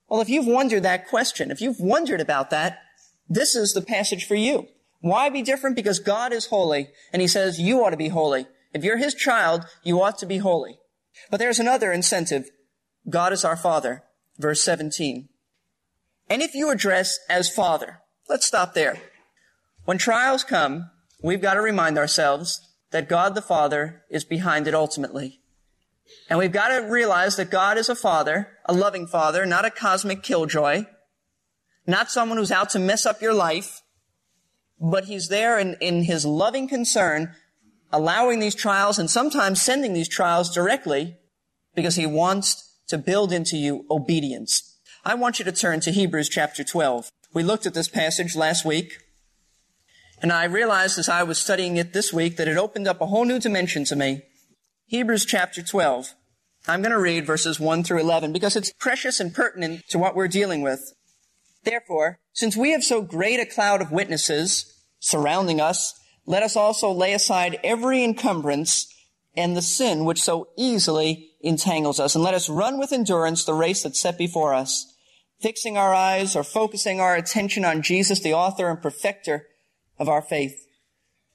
Well, 0.08 0.22
if 0.22 0.30
you've 0.30 0.48
wondered 0.48 0.84
that 0.84 1.08
question, 1.08 1.52
if 1.52 1.62
you've 1.62 1.80
wondered 1.80 2.22
about 2.22 2.50
that, 2.52 2.80
this 3.28 3.56
is 3.56 3.74
the 3.74 3.82
passage 3.82 4.26
for 4.26 4.36
you. 4.36 4.68
Why 5.02 5.30
be 5.30 5.42
different? 5.42 5.76
Because 5.76 6.00
God 6.00 6.32
is 6.32 6.48
holy, 6.48 6.90
and 7.12 7.22
he 7.22 7.28
says 7.28 7.60
you 7.60 7.84
ought 7.84 7.90
to 7.90 7.98
be 7.98 8.10
holy. 8.10 8.48
If 8.74 8.84
you're 8.84 8.98
his 8.98 9.14
child, 9.14 9.66
you 9.84 10.02
ought 10.02 10.18
to 10.20 10.26
be 10.26 10.38
holy. 10.38 10.80
But 11.30 11.38
there's 11.38 11.60
another 11.60 11.92
incentive. 11.92 12.50
God 13.10 13.34
is 13.34 13.46
our 13.46 13.58
Father. 13.58 14.04
Verse 14.38 14.62
17. 14.62 15.30
And 16.30 16.42
if 16.42 16.56
you 16.56 16.70
address 16.72 17.20
as 17.30 17.50
Father, 17.50 18.02
let's 18.28 18.46
stop 18.46 18.74
there. 18.74 18.98
When 19.86 19.98
trials 19.98 20.44
come, 20.44 20.90
we've 21.22 21.42
got 21.42 21.54
to 21.54 21.62
remind 21.62 21.98
ourselves 21.98 22.68
that 22.92 23.10
God 23.10 23.36
the 23.36 23.42
Father 23.42 24.04
is 24.10 24.24
behind 24.24 24.68
it 24.68 24.74
ultimately. 24.74 25.40
And 26.30 26.40
we've 26.40 26.52
got 26.52 26.70
to 26.70 26.88
realize 26.88 27.36
that 27.36 27.50
God 27.50 27.78
is 27.78 27.90
a 27.90 27.96
father, 27.96 28.50
a 28.66 28.74
loving 28.74 29.08
father, 29.08 29.46
not 29.46 29.66
a 29.66 29.72
cosmic 29.72 30.24
killjoy, 30.24 30.86
not 31.88 32.12
someone 32.12 32.38
who's 32.38 32.52
out 32.52 32.70
to 32.72 32.80
mess 32.80 33.06
up 33.06 33.22
your 33.22 33.34
life, 33.34 33.82
but 34.80 35.06
he's 35.06 35.30
there 35.30 35.60
in, 35.60 35.76
in 35.80 36.04
his 36.04 36.26
loving 36.26 36.68
concern, 36.68 37.34
allowing 37.92 38.40
these 38.40 38.56
trials 38.56 38.98
and 38.98 39.10
sometimes 39.10 39.62
sending 39.62 39.94
these 39.94 40.10
trials 40.10 40.54
directly 40.54 41.16
because 41.76 41.96
he 41.96 42.06
wants 42.06 42.78
to 42.88 42.98
build 42.98 43.32
into 43.32 43.58
you 43.58 43.86
obedience. 43.90 44.78
I 45.04 45.14
want 45.16 45.40
you 45.40 45.46
to 45.46 45.52
turn 45.52 45.80
to 45.82 45.92
Hebrews 45.92 46.30
chapter 46.30 46.64
12. 46.64 47.12
We 47.34 47.44
looked 47.44 47.66
at 47.66 47.74
this 47.74 47.88
passage 47.88 48.36
last 48.36 48.66
week. 48.66 49.00
And 50.22 50.32
I 50.32 50.46
realized 50.46 50.98
as 50.98 51.10
I 51.10 51.24
was 51.24 51.38
studying 51.38 51.78
it 51.78 51.94
this 51.94 52.14
week 52.14 52.38
that 52.38 52.48
it 52.48 52.58
opened 52.58 52.88
up 52.88 53.02
a 53.02 53.06
whole 53.06 53.26
new 53.26 53.38
dimension 53.38 53.84
to 53.86 53.96
me. 53.96 54.24
Hebrews 54.88 55.26
chapter 55.26 55.64
12. 55.64 56.14
I'm 56.68 56.84
going 56.84 56.92
to 56.92 57.00
read 57.00 57.26
verses 57.26 57.60
1 57.60 57.84
through 57.84 58.02
11 58.02 58.32
because 58.32 58.56
it's 58.56 58.72
precious 58.72 59.20
and 59.20 59.34
pertinent 59.34 59.82
to 59.90 59.98
what 59.98 60.16
we're 60.16 60.28
dealing 60.28 60.62
with. 60.62 60.94
Therefore, 61.64 62.20
since 62.34 62.56
we 62.56 62.70
have 62.70 62.84
so 62.84 63.02
great 63.02 63.40
a 63.40 63.48
cloud 63.48 63.82
of 63.82 63.92
witnesses 63.92 64.72
surrounding 65.00 65.60
us, 65.60 66.00
let 66.28 66.44
us 66.44 66.56
also 66.56 66.92
lay 66.92 67.14
aside 67.14 67.60
every 67.64 68.04
encumbrance 68.04 68.86
and 69.36 69.58
the 69.58 69.64
sin 69.64 70.06
which 70.06 70.22
so 70.22 70.50
easily 70.56 71.32
entangles 71.42 72.00
us, 72.00 72.14
and 72.14 72.24
let 72.24 72.36
us 72.36 72.48
run 72.48 72.78
with 72.78 72.94
endurance 72.94 73.44
the 73.44 73.56
race 73.56 73.82
that's 73.82 74.00
set 74.00 74.20
before 74.20 74.54
us, 74.54 74.86
fixing 75.42 75.78
our 75.78 75.96
eyes 75.96 76.36
or 76.36 76.44
focusing 76.44 77.00
our 77.00 77.16
attention 77.16 77.66
on 77.66 77.82
Jesus, 77.82 78.20
the 78.20 78.36
author 78.36 78.70
and 78.70 78.84
perfecter 78.84 79.48
of 79.98 80.08
our 80.08 80.22
faith, 80.22 80.68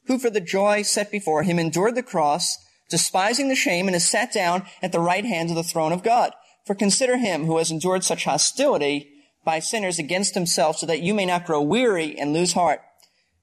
who 0.06 0.20
for 0.20 0.30
the 0.30 0.40
joy 0.40 0.82
set 0.82 1.10
before 1.10 1.42
him 1.42 1.58
endured 1.58 1.96
the 1.96 2.02
cross, 2.02 2.56
despising 2.90 3.48
the 3.48 3.54
shame, 3.54 3.86
and 3.86 3.96
is 3.96 4.06
sat 4.06 4.32
down 4.32 4.64
at 4.82 4.92
the 4.92 5.00
right 5.00 5.24
hand 5.24 5.48
of 5.48 5.56
the 5.56 5.62
throne 5.62 5.92
of 5.92 6.02
God. 6.02 6.32
For 6.66 6.74
consider 6.74 7.16
him 7.16 7.46
who 7.46 7.56
has 7.56 7.70
endured 7.70 8.04
such 8.04 8.24
hostility 8.24 9.10
by 9.44 9.58
sinners 9.58 9.98
against 9.98 10.34
himself 10.34 10.76
so 10.76 10.86
that 10.86 11.00
you 11.00 11.14
may 11.14 11.24
not 11.24 11.46
grow 11.46 11.62
weary 11.62 12.18
and 12.18 12.32
lose 12.32 12.52
heart. 12.52 12.82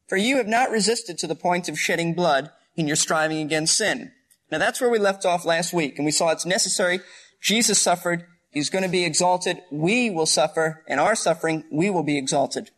For 0.08 0.18
you 0.18 0.38
have 0.38 0.48
not 0.48 0.70
resisted 0.70 1.18
to 1.18 1.28
the 1.28 1.36
point 1.36 1.68
of 1.68 1.80
shedding 1.80 2.14
blood 2.14 2.52
in 2.76 2.88
your 2.88 2.96
striving 2.96 3.40
against 3.40 3.76
sin. 3.76 4.12
Now 4.52 4.60
that's 4.60 4.80
where 4.80 4.90
we 4.90 5.00
left 5.00 5.26
off 5.26 5.46
last 5.46 5.74
week 5.74 5.98
and 5.98 6.06
we 6.06 6.12
saw 6.12 6.30
it's 6.30 6.46
necessary. 6.46 7.02
Jesus 7.42 7.82
suffered. 7.82 8.26
He's 8.52 8.70
going 8.70 8.84
to 8.84 8.90
be 8.90 9.04
exalted. 9.04 9.62
We 9.72 10.10
will 10.10 10.26
suffer 10.26 10.84
and 10.88 11.00
our 11.00 11.16
suffering, 11.16 11.66
we 11.72 11.90
will 11.90 12.04
be 12.04 12.18
exalted. 12.18 12.72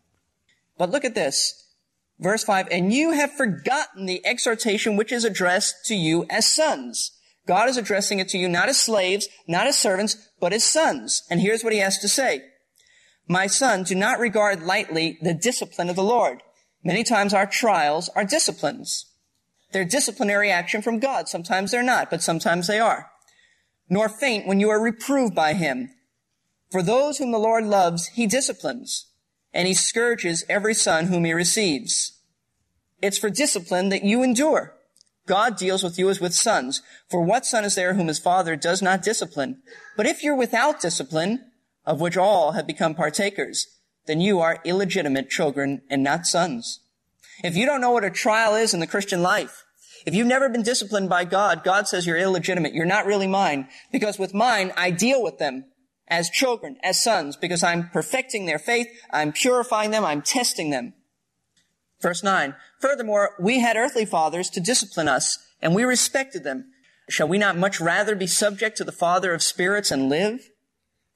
But 0.77 0.89
look 0.89 1.05
at 1.05 1.15
this. 1.15 1.68
Verse 2.19 2.43
5, 2.43 2.67
and 2.69 2.91
you 2.91 3.11
have 3.11 3.31
forgotten 3.31 4.05
the 4.05 4.25
exhortation 4.25 4.97
which 4.97 5.11
is 5.11 5.23
addressed 5.23 5.85
to 5.85 5.95
you 5.95 6.25
as 6.29 6.53
sons. 6.53 7.11
God 7.47 7.69
is 7.69 7.77
addressing 7.77 8.19
it 8.19 8.27
to 8.29 8.37
you 8.37 8.49
not 8.49 8.67
as 8.67 8.79
slaves, 8.79 9.29
not 9.47 9.67
as 9.67 9.77
servants, 9.77 10.29
but 10.39 10.51
as 10.51 10.63
sons. 10.63 11.23
And 11.29 11.39
here's 11.39 11.63
what 11.63 11.73
he 11.73 11.79
has 11.79 11.97
to 11.99 12.09
say. 12.09 12.43
My 13.27 13.47
son, 13.47 13.83
do 13.83 13.95
not 13.95 14.19
regard 14.19 14.61
lightly 14.61 15.17
the 15.21 15.33
discipline 15.33 15.89
of 15.89 15.95
the 15.95 16.03
Lord. 16.03 16.43
Many 16.83 17.03
times 17.03 17.33
our 17.33 17.45
trials 17.45 18.09
are 18.09 18.25
disciplines. 18.25 19.05
They're 19.71 19.85
disciplinary 19.85 20.51
action 20.51 20.81
from 20.81 20.99
God. 20.99 21.29
Sometimes 21.29 21.71
they're 21.71 21.83
not, 21.83 22.09
but 22.09 22.21
sometimes 22.21 22.67
they 22.67 22.79
are. 22.79 23.11
Nor 23.89 24.09
faint 24.09 24.45
when 24.45 24.59
you 24.59 24.69
are 24.69 24.81
reproved 24.81 25.33
by 25.33 25.53
him. 25.53 25.89
For 26.69 26.83
those 26.83 27.17
whom 27.17 27.31
the 27.31 27.39
Lord 27.39 27.65
loves, 27.65 28.07
he 28.07 28.27
disciplines 28.27 29.05
and 29.53 29.67
he 29.67 29.73
scourges 29.73 30.43
every 30.49 30.73
son 30.73 31.07
whom 31.07 31.25
he 31.25 31.33
receives. 31.33 32.19
It's 33.01 33.17
for 33.17 33.29
discipline 33.29 33.89
that 33.89 34.03
you 34.03 34.23
endure. 34.23 34.75
God 35.25 35.57
deals 35.57 35.83
with 35.83 35.99
you 35.99 36.09
as 36.09 36.19
with 36.19 36.33
sons. 36.33 36.81
For 37.09 37.21
what 37.21 37.45
son 37.45 37.63
is 37.63 37.75
there 37.75 37.93
whom 37.93 38.07
his 38.07 38.19
father 38.19 38.55
does 38.55 38.81
not 38.81 39.03
discipline? 39.03 39.61
But 39.95 40.07
if 40.07 40.23
you're 40.23 40.35
without 40.35 40.81
discipline, 40.81 41.51
of 41.85 42.01
which 42.01 42.17
all 42.17 42.53
have 42.53 42.67
become 42.67 42.95
partakers, 42.95 43.67
then 44.05 44.19
you 44.19 44.39
are 44.39 44.59
illegitimate 44.65 45.29
children 45.29 45.81
and 45.89 46.03
not 46.03 46.25
sons. 46.25 46.79
If 47.43 47.55
you 47.55 47.65
don't 47.65 47.81
know 47.81 47.91
what 47.91 48.03
a 48.03 48.09
trial 48.09 48.55
is 48.55 48.73
in 48.73 48.79
the 48.79 48.87
Christian 48.87 49.21
life, 49.21 49.63
if 50.05 50.15
you've 50.15 50.27
never 50.27 50.49
been 50.49 50.63
disciplined 50.63 51.09
by 51.09 51.25
God, 51.25 51.63
God 51.63 51.87
says 51.87 52.05
you're 52.07 52.17
illegitimate. 52.17 52.73
You're 52.73 52.85
not 52.85 53.05
really 53.05 53.27
mine. 53.27 53.67
Because 53.91 54.17
with 54.17 54.33
mine, 54.33 54.73
I 54.75 54.91
deal 54.91 55.21
with 55.21 55.37
them 55.37 55.65
as 56.09 56.29
children, 56.29 56.77
as 56.83 57.01
sons, 57.01 57.35
because 57.35 57.63
I'm 57.63 57.89
perfecting 57.89 58.45
their 58.45 58.59
faith, 58.59 58.87
I'm 59.11 59.31
purifying 59.31 59.91
them, 59.91 60.03
I'm 60.03 60.21
testing 60.21 60.69
them. 60.69 60.93
Verse 62.01 62.23
9. 62.23 62.55
Furthermore, 62.79 63.35
we 63.39 63.59
had 63.59 63.75
earthly 63.77 64.05
fathers 64.05 64.49
to 64.51 64.59
discipline 64.59 65.07
us, 65.07 65.37
and 65.61 65.75
we 65.75 65.83
respected 65.83 66.43
them. 66.43 66.71
Shall 67.09 67.27
we 67.27 67.37
not 67.37 67.57
much 67.57 67.81
rather 67.81 68.15
be 68.15 68.27
subject 68.27 68.77
to 68.77 68.83
the 68.83 68.91
Father 68.91 69.33
of 69.33 69.43
spirits 69.43 69.91
and 69.91 70.09
live? 70.09 70.49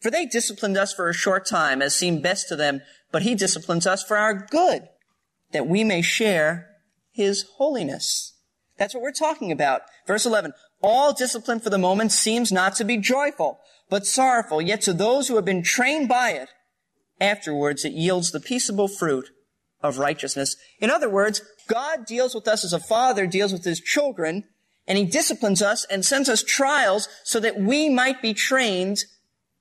For 0.01 0.11
they 0.11 0.25
disciplined 0.25 0.77
us 0.77 0.93
for 0.93 1.07
a 1.07 1.13
short 1.13 1.45
time, 1.45 1.81
as 1.81 1.95
seemed 1.95 2.21
best 2.21 2.49
to 2.49 2.55
them, 2.55 2.81
but 3.11 3.21
he 3.21 3.35
disciplines 3.35 3.87
us 3.87 4.03
for 4.03 4.17
our 4.17 4.33
good, 4.33 4.89
that 5.51 5.67
we 5.67 5.83
may 5.83 6.01
share 6.01 6.67
his 7.11 7.45
holiness. 7.57 8.33
That's 8.77 8.93
what 8.93 9.03
we're 9.03 9.11
talking 9.11 9.51
about. 9.51 9.83
Verse 10.05 10.25
11. 10.25 10.53
All 10.81 11.13
discipline 11.13 11.61
for 11.61 11.69
the 11.69 11.77
moment 11.77 12.11
seems 12.11 12.51
not 12.51 12.75
to 12.75 12.83
be 12.83 12.97
joyful, 12.97 13.59
but 13.93 14.07
sorrowful, 14.07 14.59
yet 14.59 14.81
to 14.81 14.91
those 14.91 15.27
who 15.27 15.35
have 15.35 15.45
been 15.45 15.61
trained 15.61 16.09
by 16.09 16.31
it, 16.31 16.49
afterwards 17.21 17.85
it 17.85 17.93
yields 17.93 18.31
the 18.31 18.39
peaceable 18.39 18.87
fruit 18.87 19.29
of 19.83 19.99
righteousness. 19.99 20.55
In 20.79 20.89
other 20.89 21.07
words, 21.07 21.43
God 21.69 22.07
deals 22.07 22.33
with 22.33 22.47
us 22.47 22.65
as 22.65 22.73
a 22.73 22.79
father 22.79 23.27
deals 23.27 23.53
with 23.53 23.63
his 23.63 23.79
children, 23.79 24.45
and 24.87 24.97
he 24.97 25.05
disciplines 25.05 25.61
us 25.61 25.85
and 25.91 26.03
sends 26.03 26.27
us 26.27 26.41
trials 26.41 27.07
so 27.23 27.39
that 27.41 27.59
we 27.59 27.87
might 27.87 28.19
be 28.19 28.33
trained 28.33 29.03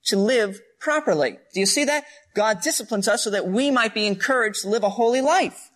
to 0.06 0.16
live 0.16 0.62
properly. 0.80 1.36
Do 1.52 1.60
you 1.60 1.66
see 1.66 1.84
that? 1.84 2.04
God 2.34 2.62
disciplines 2.62 3.08
us 3.08 3.24
so 3.24 3.28
that 3.28 3.48
we 3.48 3.70
might 3.70 3.92
be 3.92 4.06
encouraged 4.06 4.62
to 4.62 4.70
live 4.70 4.82
a 4.82 4.88
holy 4.88 5.20
life. 5.20 5.68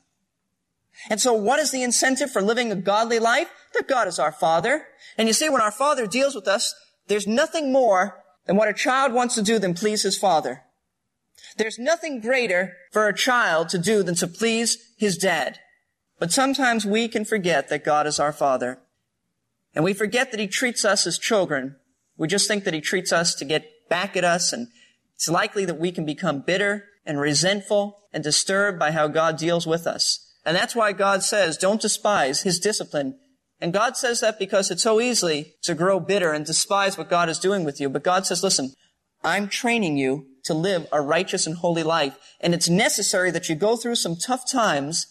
And 1.11 1.21
so 1.21 1.35
what 1.35 1.59
is 1.59 1.73
the 1.73 1.83
incentive 1.83 2.31
for 2.31 2.41
living 2.41 2.73
a 2.73 2.77
godly 2.77 3.19
life? 3.19 3.51
That 3.75 3.87
God 3.87 4.09
is 4.09 4.19
our 4.19 4.33
Father. 4.33 4.87
And 5.19 5.29
you 5.29 5.35
see, 5.35 5.51
when 5.51 5.61
our 5.61 5.71
Father 5.71 6.07
deals 6.07 6.35
with 6.35 6.49
us, 6.49 6.75
there's 7.09 7.27
nothing 7.27 7.71
more 7.71 8.23
than 8.47 8.57
what 8.57 8.69
a 8.69 8.73
child 8.73 9.13
wants 9.13 9.35
to 9.35 9.43
do 9.43 9.59
than 9.59 9.75
please 9.75 10.03
his 10.03 10.19
father. 10.19 10.63
There's 11.57 11.79
nothing 11.79 12.21
greater 12.21 12.77
for 12.93 13.09
a 13.09 13.15
child 13.15 13.69
to 13.71 13.79
do 13.79 14.03
than 14.03 14.15
to 14.17 14.27
please 14.27 14.79
his 14.99 15.17
dad. 15.17 15.59
But 16.19 16.33
sometimes 16.33 16.87
we 16.87 17.09
can 17.09 17.25
forget 17.25 17.69
that 17.69 17.85
God 17.85 18.07
is 18.07 18.19
our 18.19 18.33
Father. 18.33 18.79
And 19.75 19.85
we 19.85 19.93
forget 19.93 20.31
that 20.31 20.41
He 20.41 20.47
treats 20.47 20.85
us 20.85 21.07
as 21.07 21.19
children. 21.19 21.77
We 22.17 22.29
just 22.29 22.49
think 22.49 22.65
that 22.65 22.75
He 22.75 22.81
treats 22.81 23.13
us 23.13 23.35
to 23.35 23.45
get 23.45 23.89
back 23.89 24.17
at 24.17 24.25
us, 24.25 24.53
and 24.53 24.69
it's 25.15 25.29
likely 25.29 25.65
that 25.67 25.79
we 25.79 25.93
can 25.93 26.07
become 26.07 26.41
bitter 26.41 26.85
and 27.05 27.21
resentful 27.21 27.99
and 28.13 28.25
disturbed 28.25 28.79
by 28.79 28.93
how 28.93 29.09
God 29.09 29.37
deals 29.37 29.67
with 29.67 29.87
us. 29.87 30.33
And 30.45 30.57
that's 30.57 30.75
why 30.75 30.93
God 30.93 31.23
says, 31.23 31.59
don't 31.59 31.81
despise 31.81 32.43
His 32.43 32.59
discipline 32.59 33.19
and 33.61 33.73
God 33.73 33.97
says 33.97 34.21
that 34.21 34.39
because 34.39 34.71
it's 34.71 34.83
so 34.83 35.01
easy 35.01 35.55
to 35.63 35.75
grow 35.75 35.99
bitter 35.99 36.33
and 36.33 36.45
despise 36.45 36.99
what 36.99 37.09
God 37.09 37.29
is 37.29 37.39
doing 37.39 37.65
with 37.65 37.81
you. 37.81 37.89
But 37.89 38.05
God 38.05 38.27
says, 38.27 38.43
listen, 38.43 38.73
I'm 39.25 39.49
training 39.49 39.97
you 39.97 40.27
to 40.45 40.55
live 40.55 40.87
a 40.93 41.01
righteous 41.01 41.47
and 41.47 41.57
holy 41.57 41.83
life. 41.83 42.17
And 42.41 42.55
it's 42.55 42.69
necessary 42.69 43.31
that 43.31 43.49
you 43.49 43.55
go 43.55 43.77
through 43.77 43.97
some 43.97 44.17
tough 44.17 44.51
times 44.51 45.07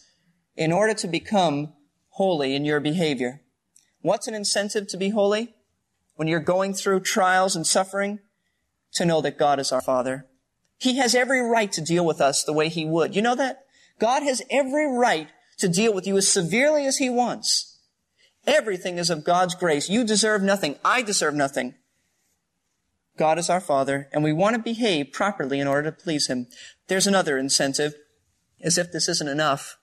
in 0.56 0.72
order 0.72 0.94
to 0.94 1.08
become 1.08 1.74
holy 2.10 2.56
in 2.56 2.66
your 2.66 2.80
behavior. 2.80 3.42
What's 4.02 4.28
an 4.28 4.36
incentive 4.36 4.88
to 4.90 4.98
be 4.98 5.10
holy? 5.10 5.56
When 6.16 6.28
you're 6.28 6.40
going 6.40 6.74
through 6.74 7.02
trials 7.02 7.56
and 7.56 7.66
suffering, 7.66 8.20
to 8.96 9.06
know 9.06 9.22
that 9.22 9.38
God 9.38 9.60
is 9.60 9.72
our 9.72 9.82
Father. 9.82 10.26
He 10.78 10.98
has 10.98 11.14
every 11.14 11.42
right 11.42 11.72
to 11.74 11.82
deal 11.82 12.06
with 12.06 12.20
us 12.20 12.44
the 12.44 12.54
way 12.54 12.70
He 12.70 12.86
would. 12.86 13.16
You 13.16 13.22
know 13.22 13.36
that? 13.36 13.60
God 14.00 14.24
has 14.24 14.42
every 14.50 14.88
right 14.88 15.28
to 15.60 15.70
deal 15.70 15.94
with 15.94 16.08
you 16.08 16.18
as 16.18 16.28
severely 16.28 16.86
as 16.86 16.98
He 16.98 17.10
wants. 17.10 17.75
Everything 18.48 18.98
is 18.98 19.10
of 19.10 19.24
God's 19.24 19.56
grace. 19.56 19.90
You 19.90 20.04
deserve 20.04 20.42
nothing. 20.42 20.76
I 20.84 21.02
deserve 21.02 21.34
nothing. 21.34 21.76
God 23.18 23.40
is 23.40 23.50
our 23.50 23.62
Father, 23.62 24.10
and 24.12 24.24
we 24.24 24.34
want 24.34 24.56
to 24.56 24.62
behave 24.62 25.14
properly 25.14 25.60
in 25.60 25.68
order 25.68 25.90
to 25.90 25.98
please 26.04 26.28
Him. 26.28 26.48
There's 26.88 27.08
another 27.08 27.38
incentive. 27.38 27.96
As 28.62 28.78
if 28.78 28.92
this 28.92 29.08
isn't 29.10 29.28
enough. 29.28 29.78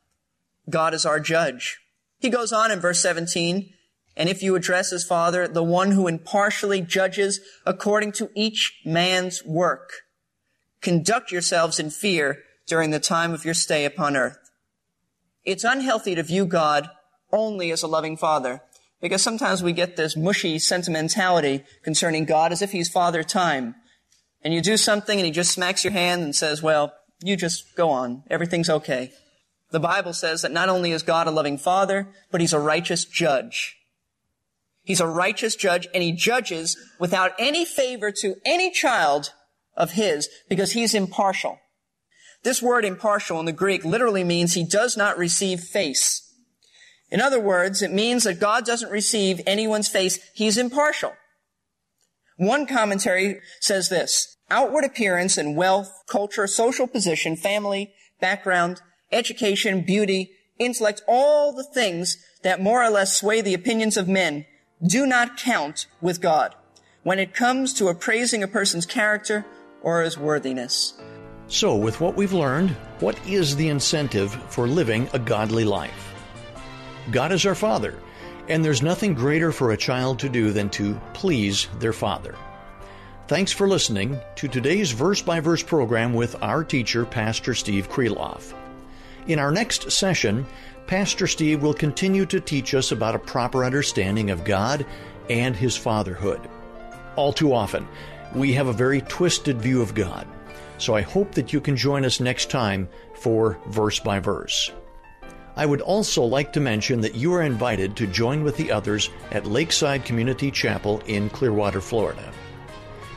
God 0.69 0.95
is 0.95 1.05
our 1.05 1.21
judge. 1.21 1.79
He 2.19 2.31
goes 2.31 2.53
on 2.53 2.71
in 2.71 2.81
verse 2.81 3.01
17, 3.01 3.73
and 4.17 4.29
if 4.29 4.43
you 4.43 4.55
address 4.55 4.93
as 4.93 5.05
Father, 5.05 5.49
the 5.49 5.63
one 5.63 5.93
who 5.93 6.09
impartially 6.09 6.81
judges 6.81 7.41
according 7.67 8.13
to 8.13 8.31
each 8.35 8.81
man's 8.85 9.45
work, 9.45 9.91
conduct 10.81 11.33
yourselves 11.33 11.79
in 11.79 11.91
fear 11.91 12.43
during 12.67 12.91
the 12.91 13.01
time 13.01 13.33
of 13.33 13.45
your 13.45 13.55
stay 13.55 13.85
upon 13.85 14.17
earth. 14.17 14.39
It's 15.45 15.65
unhealthy 15.65 16.15
to 16.15 16.23
view 16.23 16.47
God 16.47 16.91
only 17.33 17.71
as 17.71 17.83
a 17.83 17.89
loving 17.89 18.17
father. 18.17 18.63
Because 19.01 19.23
sometimes 19.23 19.63
we 19.63 19.73
get 19.73 19.97
this 19.97 20.17
mushy 20.17 20.59
sentimentality 20.59 21.65
concerning 21.83 22.25
God 22.25 22.53
as 22.53 22.63
if 22.63 22.71
he's 22.71 22.89
father 22.89 23.25
time. 23.25 23.75
And 24.45 24.55
you 24.55 24.61
do 24.61 24.77
something 24.77 25.19
and 25.19 25.27
he 25.27 25.33
just 25.33 25.51
smacks 25.51 25.85
your 25.85 25.93
hand 25.93 26.23
and 26.23 26.37
says, 26.37 26.63
well, 26.63 26.93
you 27.23 27.37
just 27.37 27.75
go 27.77 27.91
on. 27.91 28.23
Everything's 28.31 28.71
okay. 28.71 29.13
The 29.71 29.81
Bible 29.81 30.13
says 30.13 30.43
that 30.43 30.53
not 30.53 30.69
only 30.69 30.93
is 30.93 31.03
God 31.03 31.27
a 31.27 31.31
loving 31.31 31.59
father, 31.59 32.09
but 32.31 32.41
he's 32.41 32.53
a 32.53 32.61
righteous 32.61 33.05
judge. 33.05 33.77
He's 34.85 35.01
a 35.01 35.07
righteous 35.07 35.57
judge 35.57 35.89
and 35.95 36.03
he 36.03 36.13
judges 36.13 36.77
without 36.99 37.33
any 37.39 37.65
favor 37.65 38.13
to 38.21 38.37
any 38.45 38.71
child 38.71 39.33
of 39.77 39.93
his 39.93 40.29
because 40.49 40.73
he's 40.73 40.95
impartial. 40.95 41.59
This 42.43 42.61
word 42.61 42.85
impartial 42.85 43.39
in 43.39 43.47
the 43.47 43.53
Greek 43.53 43.85
literally 43.85 44.25
means 44.25 44.55
he 44.55 44.65
does 44.65 44.97
not 44.97 45.17
receive 45.17 45.61
face. 45.61 46.32
In 47.13 47.21
other 47.21 47.39
words, 47.39 47.83
it 47.83 47.93
means 47.93 48.25
that 48.25 48.41
God 48.41 48.65
doesn't 48.65 48.91
receive 48.91 49.43
anyone's 49.47 49.87
face. 49.87 50.19
He's 50.35 50.57
impartial. 50.57 51.13
One 52.39 52.67
commentary 52.67 53.43
says 53.61 53.91
this, 53.91 54.39
outward 54.51 54.85
appearance 54.85 55.37
and 55.37 55.55
wealth, 55.55 55.93
culture, 56.09 56.47
social 56.47 56.87
position, 56.87 57.37
family, 57.37 57.93
background, 58.19 58.81
education, 59.13 59.83
beauty, 59.83 60.31
intellect, 60.59 61.03
all 61.07 61.53
the 61.55 61.65
things 61.75 62.17
that 62.45 62.63
more 62.63 62.83
or 62.83 62.89
less 62.89 63.15
sway 63.15 63.43
the 63.43 63.53
opinions 63.53 63.99
of 63.99 64.09
men 64.09 64.47
do 64.83 65.05
not 65.05 65.37
count 65.37 65.87
with 66.01 66.23
God 66.23 66.55
when 67.03 67.19
it 67.19 67.35
comes 67.35 67.75
to 67.75 67.89
appraising 67.89 68.43
a 68.43 68.49
person's 68.49 68.87
character 68.87 69.45
or 69.83 70.01
his 70.01 70.17
worthiness. 70.17 70.95
So, 71.49 71.77
with 71.77 72.01
what 72.01 72.17
we've 72.17 72.33
learned, 72.33 72.71
what 73.01 73.19
is 73.27 73.55
the 73.55 73.69
incentive 73.69 74.33
for 74.51 74.67
living 74.67 75.11
a 75.13 75.19
godly 75.19 75.65
life? 75.65 76.12
God 77.11 77.33
is 77.33 77.45
our 77.45 77.55
Father, 77.55 77.99
and 78.49 78.65
there's 78.65 78.83
nothing 78.83 79.15
greater 79.15 79.51
for 79.51 79.73
a 79.73 79.77
child 79.77 80.19
to 80.21 80.29
do 80.29 80.53
than 80.53 80.71
to 80.71 81.01
please 81.15 81.67
their 81.79 81.93
Father. 81.93 82.35
Thanks 83.29 83.53
for 83.53 83.69
listening 83.69 84.21
to 84.37 84.49
today's 84.49 84.93
verse 84.93 85.23
by 85.23 85.41
verse 85.41 85.63
program 85.63 86.15
with 86.15 86.41
our 86.43 86.63
teacher, 86.63 87.05
Pastor 87.05 87.55
Steve 87.55 87.89
Kreloff. 87.89 88.55
In 89.27 89.39
our 89.39 89.51
next 89.51 89.91
session, 89.91 90.47
Pastor 90.87 91.27
Steve 91.27 91.63
will 91.63 91.75
continue 91.75 92.27
to 92.27 92.41
teach 92.41 92.75
us 92.75 92.93
about 92.93 93.15
a 93.15 93.21
proper 93.21 93.65
understanding 93.65 94.31
of 94.31 94.45
God 94.45 94.85
and 95.31 95.57
His 95.57 95.77
fatherhood. 95.77 96.41
All 97.17 97.33
too 97.33 97.55
often, 97.55 97.87
we 98.35 98.53
have 98.55 98.67
a 98.67 98.73
very 98.73 99.01
twisted 99.03 99.61
view 99.61 99.83
of 99.83 99.95
God. 99.95 100.27
So 100.79 100.95
I 100.95 101.03
hope 101.03 101.33
that 101.33 101.53
you 101.53 101.61
can 101.61 101.77
join 101.77 102.05
us 102.05 102.21
next 102.21 102.51
time 102.51 102.89
for 103.15 103.59
Verse 103.69 104.01
by 104.01 104.19
Verse. 104.19 104.73
I 105.57 105.67
would 105.67 105.83
also 105.83 106.23
like 106.23 106.53
to 106.55 106.61
mention 106.61 107.01
that 107.03 107.15
you 107.15 107.33
are 107.35 107.43
invited 107.43 107.97
to 107.97 108.07
join 108.07 108.43
with 108.43 108.57
the 108.57 108.73
others 108.73 109.11
at 109.31 109.47
Lakeside 109.47 110.05
Community 110.05 110.51
Chapel 110.51 111.03
in 111.07 111.29
Clearwater, 111.31 111.81
Florida. 111.81 112.33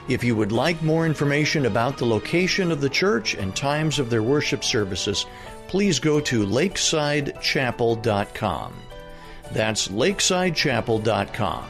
If 0.08 0.24
you 0.24 0.36
would 0.36 0.52
like 0.52 0.84
more 0.84 1.06
information 1.06 1.65
about 1.65 1.98
the 1.98 2.06
location 2.06 2.71
of 2.71 2.82
the 2.82 2.89
church 2.89 3.34
and 3.34 3.56
times 3.56 4.00
of 4.00 4.10
their 4.10 4.21
worship 4.21 4.63
services, 4.63 5.26
please 5.67 6.00
go 6.00 6.19
to 6.19 6.45
lakesidechapel.com. 6.45 8.74
That's 9.52 9.88
lakesidechapel.com. 9.88 11.65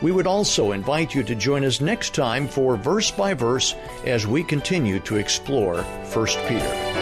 We 0.00 0.12
would 0.12 0.26
also 0.26 0.72
invite 0.72 1.14
you 1.14 1.22
to 1.22 1.34
join 1.34 1.64
us 1.64 1.80
next 1.80 2.14
time 2.14 2.48
for 2.48 2.76
Verse 2.76 3.10
by 3.10 3.34
Verse 3.34 3.74
as 4.04 4.26
we 4.26 4.42
continue 4.42 4.98
to 5.00 5.16
explore 5.16 5.82
1 5.82 6.26
Peter. 6.48 7.01